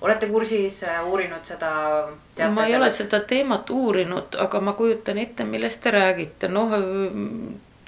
olete 0.00 0.28
kursis, 0.32 0.82
äh, 0.88 1.04
uurinud 1.04 1.44
seda? 1.44 1.70
ma 2.08 2.64
ei 2.64 2.72
sellest? 2.72 2.76
ole 2.76 2.90
seda 2.90 3.20
teemat 3.20 3.70
uurinud, 3.70 4.40
aga 4.40 4.60
ma 4.60 4.72
kujutan 4.72 5.18
ette, 5.18 5.44
millest 5.44 5.82
te 5.84 5.92
räägite, 5.92 6.48
noh 6.48 6.72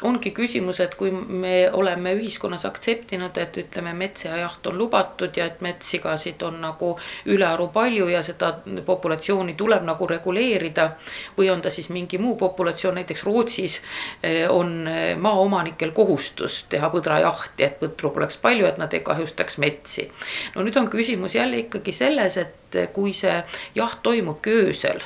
ongi 0.03 0.31
küsimus, 0.31 0.79
et 0.81 0.95
kui 0.95 1.11
me 1.11 1.71
oleme 1.73 2.13
ühiskonnas 2.15 2.65
aktseptinud, 2.69 3.37
et 3.39 3.57
ütleme, 3.59 3.93
metsajaht 3.99 4.67
on 4.71 4.79
lubatud 4.79 5.37
ja 5.37 5.49
et 5.51 5.61
metssigasid 5.65 6.43
on 6.47 6.61
nagu 6.63 6.93
ülearu 7.27 7.69
palju 7.75 8.07
ja 8.13 8.23
seda 8.23 8.53
populatsiooni 8.87 9.57
tuleb 9.59 9.83
nagu 9.87 10.07
reguleerida. 10.07 10.91
või 11.39 11.51
on 11.51 11.63
ta 11.63 11.71
siis 11.71 11.89
mingi 11.89 12.19
muu 12.19 12.37
populatsioon, 12.37 12.95
näiteks 12.95 13.25
Rootsis 13.25 13.81
eh, 14.23 14.51
on 14.51 14.89
eh, 14.89 15.17
maaomanikel 15.17 15.91
kohustus 15.91 16.65
teha 16.69 16.91
põdrajahti, 16.91 17.65
et 17.65 17.81
põtru 17.81 18.11
poleks 18.15 18.37
palju, 18.37 18.67
et 18.67 18.79
nad 18.79 18.95
ei 18.95 19.01
kahjustaks 19.01 19.59
metsi. 19.59 20.11
no 20.55 20.63
nüüd 20.63 20.77
on 20.77 20.89
küsimus 20.89 21.35
jälle 21.35 21.59
ikkagi 21.67 21.93
selles, 21.93 22.37
et 22.37 22.83
kui 22.93 23.13
see 23.13 23.43
jaht 23.75 24.03
toimub 24.03 24.47
öösel 24.47 25.03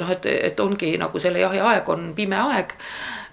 noh, 0.00 0.10
et, 0.10 0.26
et 0.26 0.60
ongi 0.60 0.96
nagu 1.00 1.20
selle 1.20 1.42
jahi 1.42 1.60
aeg 1.60 1.88
on 1.92 2.12
pime 2.16 2.36
aeg 2.40 2.72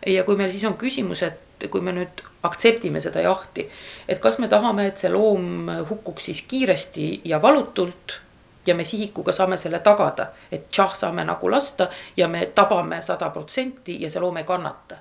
ja 0.06 0.24
kui 0.24 0.36
meil 0.36 0.52
siis 0.52 0.64
on 0.68 0.78
küsimus, 0.78 1.24
et 1.24 1.68
kui 1.72 1.82
me 1.82 1.94
nüüd 1.96 2.22
aktseptime 2.44 3.00
seda 3.02 3.24
jahti, 3.26 3.66
et 4.08 4.20
kas 4.22 4.40
me 4.40 4.48
tahame, 4.52 4.88
et 4.90 5.02
see 5.02 5.10
loom 5.10 5.70
hukkuks 5.90 6.30
siis 6.30 6.44
kiiresti 6.48 7.22
ja 7.26 7.42
valutult 7.42 8.20
ja 8.66 8.76
me 8.76 8.84
sihikuga 8.84 9.34
saame 9.34 9.58
selle 9.58 9.80
tagada, 9.80 10.28
et 10.52 10.70
tšah, 10.70 10.96
saame 10.96 11.26
nagu 11.26 11.52
lasta 11.52 11.90
ja 12.18 12.28
me 12.28 12.46
tabame 12.56 13.02
sada 13.02 13.30
protsenti 13.30 14.02
ja 14.02 14.10
see 14.12 14.22
loom 14.22 14.38
ei 14.38 14.44
kannata. 14.44 14.98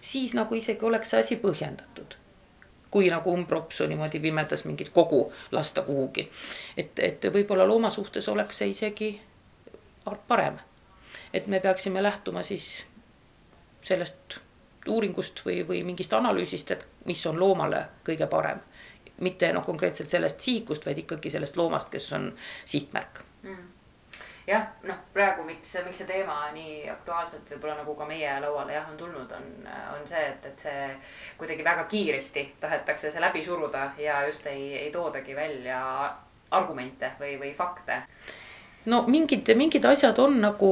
siis 0.00 0.34
nagu 0.34 0.54
isegi 0.54 0.84
oleks 0.84 1.10
see 1.10 1.20
asi 1.20 1.36
põhjendatud. 1.36 2.16
kui 2.90 3.10
nagu 3.10 3.32
umbropsu 3.32 3.86
niimoodi 3.86 4.20
pimedas 4.20 4.64
mingit 4.64 4.88
kogu 4.88 5.32
lasta 5.52 5.82
kuhugi. 5.82 6.30
et, 6.76 6.98
et 6.98 7.24
võib-olla 7.24 7.68
looma 7.68 7.90
suhtes 7.90 8.28
oleks 8.28 8.58
see 8.58 8.68
isegi 8.68 9.20
parem. 10.28 10.58
et 11.32 11.46
me 11.46 11.60
peaksime 11.60 12.02
lähtuma 12.02 12.42
siis 12.42 12.86
sellest 13.86 14.40
uuringust 14.88 15.42
või, 15.46 15.60
või 15.68 15.82
mingist 15.86 16.12
analüüsist, 16.14 16.70
et 16.70 16.86
mis 17.06 17.22
on 17.26 17.38
loomale 17.40 17.86
kõige 18.06 18.26
parem. 18.30 18.60
mitte 19.20 19.48
noh, 19.52 19.64
konkreetselt 19.64 20.10
sellest 20.12 20.40
sihikust, 20.44 20.84
vaid 20.86 20.98
ikkagi 21.00 21.30
sellest 21.32 21.56
loomast, 21.56 21.88
kes 21.88 22.12
on 22.12 22.26
sihtmärk. 22.64 23.22
Mm. 23.42 23.62
Jah, 24.46 24.66
noh, 24.82 24.98
praegu, 25.14 25.42
miks, 25.42 25.72
miks 25.84 25.98
see 26.02 26.06
teema 26.06 26.34
nii 26.54 26.84
aktuaalselt 26.92 27.48
võib-olla 27.50 27.78
nagu 27.80 27.94
ka 27.98 28.06
meie 28.06 28.36
lauale 28.44 28.76
jah, 28.76 28.90
on 28.90 28.98
tulnud, 29.00 29.32
on, 29.32 29.48
on 29.94 30.04
see, 30.06 30.20
et, 30.22 30.44
et 30.46 30.66
see 30.68 30.84
kuidagi 31.40 31.64
väga 31.64 31.84
kiiresti 31.90 32.44
tahetakse 32.60 33.10
see 33.10 33.24
läbi 33.24 33.42
suruda 33.44 33.88
ja 33.98 34.20
just 34.28 34.46
ei, 34.46 34.68
ei 34.84 34.92
toodagi 34.94 35.34
välja 35.36 35.80
argumente 36.50 37.10
või, 37.18 37.34
või 37.40 37.50
fakte 37.56 38.04
no 38.86 39.02
mingid, 39.10 39.48
mingid 39.58 39.84
asjad 39.84 40.18
on 40.22 40.38
nagu 40.40 40.70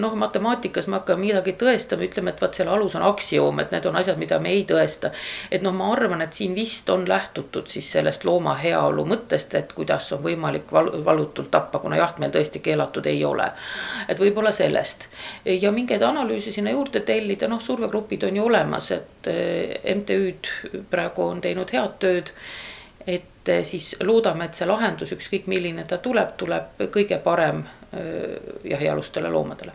noh, 0.00 0.14
matemaatikas 0.18 0.88
me 0.88 0.98
hakkame 1.00 1.26
midagi 1.26 1.54
tõestama, 1.60 2.06
ütleme, 2.06 2.32
et 2.32 2.40
vot 2.42 2.56
selle 2.56 2.72
alus 2.72 2.96
on 2.98 3.04
aktsioom, 3.08 3.60
et 3.62 3.74
need 3.74 3.86
on 3.90 3.98
asjad, 4.00 4.18
mida 4.20 4.38
me 4.40 4.52
ei 4.54 4.64
tõesta. 4.68 5.12
et 5.50 5.62
noh, 5.62 5.74
ma 5.76 5.90
arvan, 5.92 6.22
et 6.24 6.36
siin 6.36 6.54
vist 6.56 6.88
on 6.90 7.04
lähtutud 7.08 7.68
siis 7.68 7.90
sellest 7.92 8.24
looma 8.24 8.54
heaolu 8.60 9.04
mõttest, 9.12 9.54
et 9.58 9.72
kuidas 9.76 10.12
on 10.16 10.24
võimalik 10.24 10.72
val 10.72 10.92
valutult 11.04 11.50
tappa, 11.50 11.78
kuna 11.78 12.00
jaht 12.00 12.18
meil 12.18 12.32
tõesti 12.32 12.62
keelatud 12.64 13.06
ei 13.06 13.24
ole. 13.24 13.50
et 14.08 14.18
võib-olla 14.18 14.52
sellest 14.52 15.08
ja 15.44 15.72
mingeid 15.72 16.02
analüüse 16.02 16.52
sinna 16.52 16.72
juurde 16.74 17.04
tellida, 17.06 17.48
noh, 17.48 17.60
survegrupid 17.60 18.24
on 18.28 18.36
ju 18.36 18.44
olemas, 18.44 18.90
et 18.96 19.30
eh, 19.30 19.94
MTÜ-d 19.94 20.84
praegu 20.90 21.28
on 21.28 21.40
teinud 21.40 21.70
head 21.76 21.96
tööd 22.00 22.34
et 23.06 23.48
eh, 23.48 23.62
siis 23.64 23.96
loodame, 24.04 24.48
et 24.48 24.58
see 24.58 24.68
lahendus, 24.68 25.12
ükskõik 25.16 25.46
milline 25.50 25.84
ta 25.88 25.98
tuleb, 25.98 26.34
tuleb 26.40 26.82
kõige 26.92 27.20
parem 27.24 27.62
eh, 27.92 28.36
jahialustele 28.64 29.30
loomadele. 29.30 29.72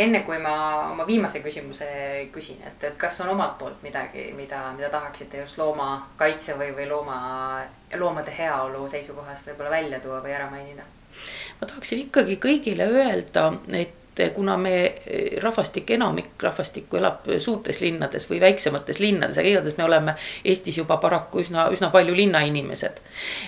enne 0.00 0.22
kui 0.24 0.38
ma 0.40 0.54
oma 0.92 1.04
viimase 1.06 1.42
küsimuse 1.44 1.86
küsin, 2.32 2.60
et, 2.66 2.84
et 2.84 2.96
kas 2.96 3.20
on 3.20 3.28
omalt 3.34 3.58
poolt 3.58 3.82
midagi, 3.82 4.30
mida, 4.36 4.70
mida 4.76 4.88
tahaksite 4.88 5.42
just 5.42 5.58
loomakaitse 5.58 6.56
või, 6.56 6.72
või 6.76 6.88
looma, 6.88 7.18
loomade 7.98 8.32
heaolu 8.38 8.88
seisukohast 8.88 9.50
võib-olla 9.50 9.70
välja 9.70 10.00
tuua 10.00 10.22
või 10.24 10.36
ära 10.36 10.50
mainida? 10.50 10.88
ma 11.60 11.66
tahaksin 11.66 12.06
ikkagi 12.06 12.38
kõigile 12.40 12.86
öelda, 12.88 13.50
et 13.76 13.99
kuna 14.34 14.56
me 14.56 14.94
rahvastik, 15.42 15.90
enamik 15.90 16.42
rahvastikku 16.42 16.96
elab 16.96 17.28
suurtes 17.38 17.80
linnades 17.80 18.26
või 18.30 18.40
väiksemates 18.40 18.98
linnades, 19.00 19.38
aga 19.38 19.48
igatahes 19.48 19.78
me 19.78 19.84
oleme 19.84 20.14
Eestis 20.44 20.76
juba 20.78 20.96
paraku 21.00 21.40
üsna, 21.40 21.68
üsna 21.72 21.90
palju 21.90 22.14
linnainimesed. 22.16 23.00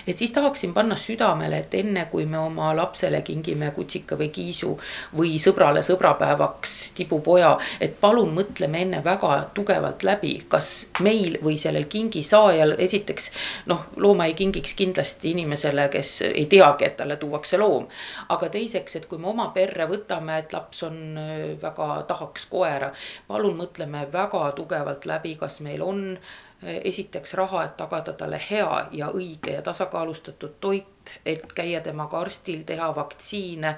et 0.07 0.17
siis 0.17 0.31
tahaksin 0.31 0.73
panna 0.73 0.95
südamele, 0.95 1.57
et 1.57 1.73
enne 1.73 2.05
kui 2.11 2.25
me 2.25 2.37
oma 2.39 2.75
lapsele 2.75 3.21
kingime 3.21 3.71
kutsika 3.71 4.17
või 4.17 4.29
kiisu 4.29 4.77
või 5.17 5.35
sõbrale 5.39 5.83
sõbrapäevaks 5.83 6.93
tibupoja, 6.95 7.57
et 7.81 7.99
palun 8.01 8.33
mõtleme 8.33 8.81
enne 8.81 9.03
väga 9.03 9.49
tugevalt 9.53 10.03
läbi, 10.03 10.45
kas 10.49 10.87
meil 10.99 11.37
või 11.43 11.57
sellel 11.57 11.85
kingi 11.85 12.23
saajal 12.23 12.75
esiteks 12.77 13.31
noh, 13.65 13.85
looma 13.97 14.25
ei 14.25 14.33
kingiks 14.33 14.73
kindlasti 14.73 15.31
inimesele, 15.31 15.89
kes 15.89 16.21
ei 16.29 16.45
teagi, 16.45 16.85
et 16.85 16.97
talle 16.97 17.17
tuuakse 17.17 17.57
loom. 17.57 17.87
aga 18.29 18.49
teiseks, 18.49 18.95
et 18.95 19.05
kui 19.05 19.17
me 19.17 19.27
oma 19.27 19.49
perre 19.53 19.87
võtame, 19.89 20.39
et 20.39 20.53
laps 20.53 20.62
on 20.83 21.17
äh, 21.17 21.61
väga, 21.61 22.03
tahaks 22.07 22.45
koera, 22.51 22.91
palun 23.27 23.57
mõtleme 23.59 24.07
väga 24.13 24.51
tugevalt 24.57 25.05
läbi, 25.05 25.35
kas 25.39 25.59
meil 25.65 25.81
on 25.81 26.03
äh, 26.15 26.79
esiteks 26.83 27.33
raha, 27.33 27.63
et 27.63 27.77
tagada 27.77 28.13
talle 28.17 28.39
hea 28.49 28.87
ja 28.91 29.09
õige 29.13 29.57
ja 29.57 29.61
tasakaalustatud 29.61 30.57
toit, 30.59 31.11
et 31.25 31.51
käia 31.55 31.81
temaga 31.83 32.19
arstil, 32.19 32.63
teha 32.63 32.89
vaktsiine. 32.95 33.75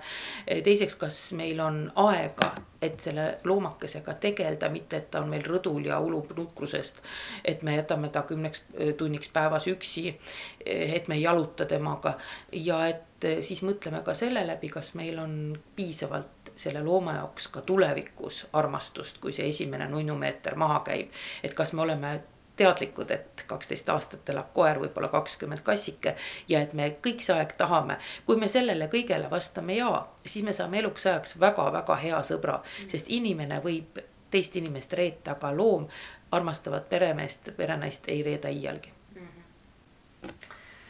teiseks, 0.63 0.95
kas 0.95 1.19
meil 1.33 1.59
on 1.59 1.79
aega, 1.95 2.51
et 2.81 2.99
selle 3.01 3.39
loomakesega 3.43 4.13
tegeleda, 4.21 4.69
mitte 4.69 4.97
et 4.97 5.09
ta 5.11 5.23
on 5.23 5.29
meil 5.29 5.45
rõdul 5.45 5.87
ja 5.89 5.99
ulub 5.99 6.31
nukrusest. 6.37 7.01
et 7.45 7.63
me 7.63 7.75
jätame 7.75 8.09
ta 8.09 8.21
kümneks 8.21 8.63
tunniks 8.97 9.29
päevas 9.29 9.67
üksi, 9.67 10.19
et 10.65 11.07
me 11.07 11.15
ei 11.15 11.21
jaluta 11.21 11.65
temaga 11.65 12.17
ja 12.51 12.87
et 12.87 13.25
siis 13.41 13.61
mõtleme 13.63 14.03
ka 14.03 14.13
selle 14.13 14.45
läbi, 14.47 14.69
kas 14.69 14.93
meil 14.93 15.19
on 15.19 15.57
piisavalt 15.75 16.44
selle 16.55 16.83
looma 16.83 17.13
jaoks 17.19 17.47
ka 17.47 17.61
tulevikus 17.61 18.47
armastust, 18.53 19.17
kui 19.17 19.33
see 19.33 19.47
esimene 19.49 19.87
nunnumeeter 19.89 20.55
maha 20.55 20.79
käib. 20.85 21.11
et 21.43 21.53
kas 21.53 21.73
me 21.73 21.81
oleme 21.81 22.19
teadlikud, 22.55 23.11
et 23.11 23.43
kaksteist 23.47 23.89
aastat 23.89 24.29
elab 24.29 24.53
koer, 24.53 24.79
võib-olla 24.79 25.09
kakskümmend 25.11 25.63
kassike 25.63 26.15
ja 26.47 26.61
et 26.61 26.73
me 26.73 26.89
kõik 27.07 27.23
see 27.25 27.35
aeg 27.35 27.53
tahame. 27.57 27.97
kui 28.25 28.35
me 28.35 28.47
sellele 28.47 28.87
kõigele 28.87 29.29
vastame 29.31 29.75
ja, 29.75 30.05
siis 30.25 30.45
me 30.45 30.53
saame 30.53 30.79
eluks 30.79 31.05
ajaks 31.05 31.39
väga-väga 31.39 31.95
hea 31.95 32.21
sõbra, 32.23 32.59
sest 32.87 33.09
inimene 33.09 33.59
võib 33.63 33.99
teist 34.31 34.55
inimest 34.55 34.93
reeta, 34.93 35.31
aga 35.31 35.51
loom 35.55 35.87
armastavat 36.31 36.89
peremeest, 36.89 37.51
perenaist 37.57 38.07
ei 38.07 38.23
reeda 38.23 38.49
iialgi 38.49 38.93
mm. 39.15 39.27
-hmm. 39.27 40.31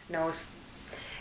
nõus 0.10 0.44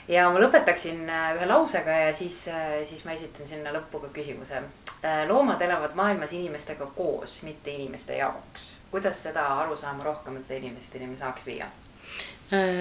ja 0.09 0.29
ma 0.31 0.41
lõpetaksin 0.41 1.09
äh, 1.09 1.33
ühe 1.37 1.49
lausega 1.49 1.99
ja 2.07 2.15
siis, 2.15 2.45
äh, 2.49 2.83
siis 2.89 3.05
ma 3.05 3.15
esitan 3.17 3.49
sinna 3.49 3.73
lõppu 3.75 4.03
ka 4.05 4.13
küsimuse. 4.15 4.63
Äh, 5.05 5.25
loomad 5.29 5.63
elavad 5.63 5.97
maailmas 5.99 6.33
inimestega 6.33 6.87
koos, 6.97 7.43
mitte 7.43 7.73
inimeste 7.75 8.17
jaoks 8.21 8.75
kuidas 8.95 9.23
seda 9.23 9.47
arusaama 9.47 10.05
rohkemate 10.05 10.57
inimesteni 10.57 11.07
me 11.11 11.17
saaks 11.17 11.47
viia? 11.47 11.67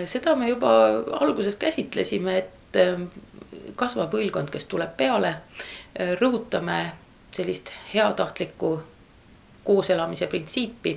Seda 0.06 0.36
me 0.36 0.50
juba 0.50 0.70
alguses 1.18 1.56
käsitlesime, 1.56 2.36
et 2.38 2.78
ähm, 2.78 3.08
kasvav 3.80 4.12
põlvkond, 4.12 4.52
kes 4.54 4.68
tuleb 4.70 4.92
peale, 5.00 5.32
rõhutame 6.20 6.78
sellist 7.34 7.72
heatahtlikku 7.94 8.76
kooselamise 9.66 10.28
printsiipi 10.30 10.94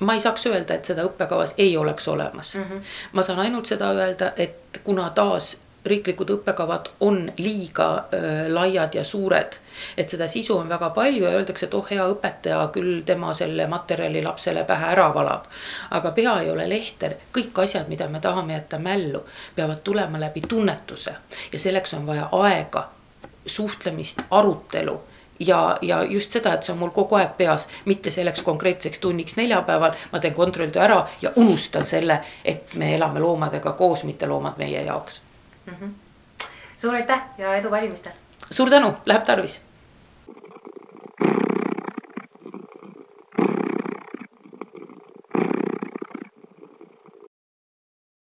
ma 0.00 0.14
ei 0.14 0.20
saaks 0.20 0.46
öelda, 0.46 0.74
et 0.74 0.84
seda 0.84 1.04
õppekavas 1.06 1.54
ei 1.58 1.76
oleks 1.76 2.08
olemas 2.08 2.54
mm. 2.54 2.62
-hmm. 2.62 2.80
ma 3.12 3.22
saan 3.22 3.38
ainult 3.38 3.66
seda 3.66 3.90
öelda, 3.92 4.32
et 4.36 4.80
kuna 4.84 5.10
taas 5.10 5.56
riiklikud 5.84 6.30
õppekavad 6.30 6.88
on 7.00 7.32
liiga 7.38 7.88
äh, 7.96 8.46
laiad 8.48 8.94
ja 8.94 9.04
suured. 9.04 9.58
et 9.96 10.08
seda 10.08 10.28
sisu 10.28 10.56
on 10.58 10.68
väga 10.68 10.90
palju 10.90 11.24
ja 11.24 11.30
öeldakse, 11.30 11.66
et 11.66 11.74
oh, 11.74 11.86
hea 11.90 12.04
õpetaja 12.06 12.68
küll 12.72 13.02
tema 13.06 13.34
selle 13.34 13.66
materjali 13.66 14.22
lapsele 14.22 14.64
pähe 14.64 14.86
ära 14.94 15.14
valab. 15.14 15.44
aga 15.90 16.10
pea 16.10 16.40
ei 16.40 16.50
ole 16.50 16.68
lehter, 16.68 17.14
kõik 17.34 17.62
asjad, 17.62 17.88
mida 17.88 18.08
me 18.08 18.20
tahame 18.20 18.54
jätta 18.54 18.78
mällu, 18.78 19.24
peavad 19.54 19.82
tulema 19.84 20.20
läbi 20.20 20.40
tunnetuse 20.48 21.14
ja 21.52 21.58
selleks 21.58 21.94
on 21.94 22.06
vaja 22.06 22.28
aega, 22.32 22.88
suhtlemist, 23.46 24.22
arutelu 24.30 25.00
ja, 25.46 25.78
ja 25.82 26.02
just 26.02 26.32
seda, 26.32 26.54
et 26.54 26.66
see 26.66 26.74
on 26.74 26.78
mul 26.82 26.92
kogu 26.94 27.18
aeg 27.18 27.34
peas, 27.36 27.68
mitte 27.84 28.10
selleks 28.10 28.42
konkreetseks 28.46 29.02
tunniks 29.02 29.36
neljapäeval, 29.36 29.96
ma 30.12 30.20
teen 30.20 30.34
kontrolltöö 30.34 30.82
ära 30.82 31.00
ja 31.22 31.32
unustan 31.36 31.86
selle, 31.86 32.20
et 32.44 32.74
me 32.80 32.94
elame 32.96 33.20
loomadega 33.20 33.72
koos, 33.78 34.04
mitte 34.04 34.26
loomad 34.26 34.58
meie 34.58 34.84
jaoks 34.86 35.20
mm. 35.66 35.74
-hmm. 35.80 36.48
suur 36.76 36.94
aitäh 36.94 37.22
ja 37.38 37.56
edu 37.56 37.70
valimistel. 37.70 38.12
suur 38.50 38.70
tänu, 38.70 38.94
läheb 39.06 39.24
tarvis 39.24 39.60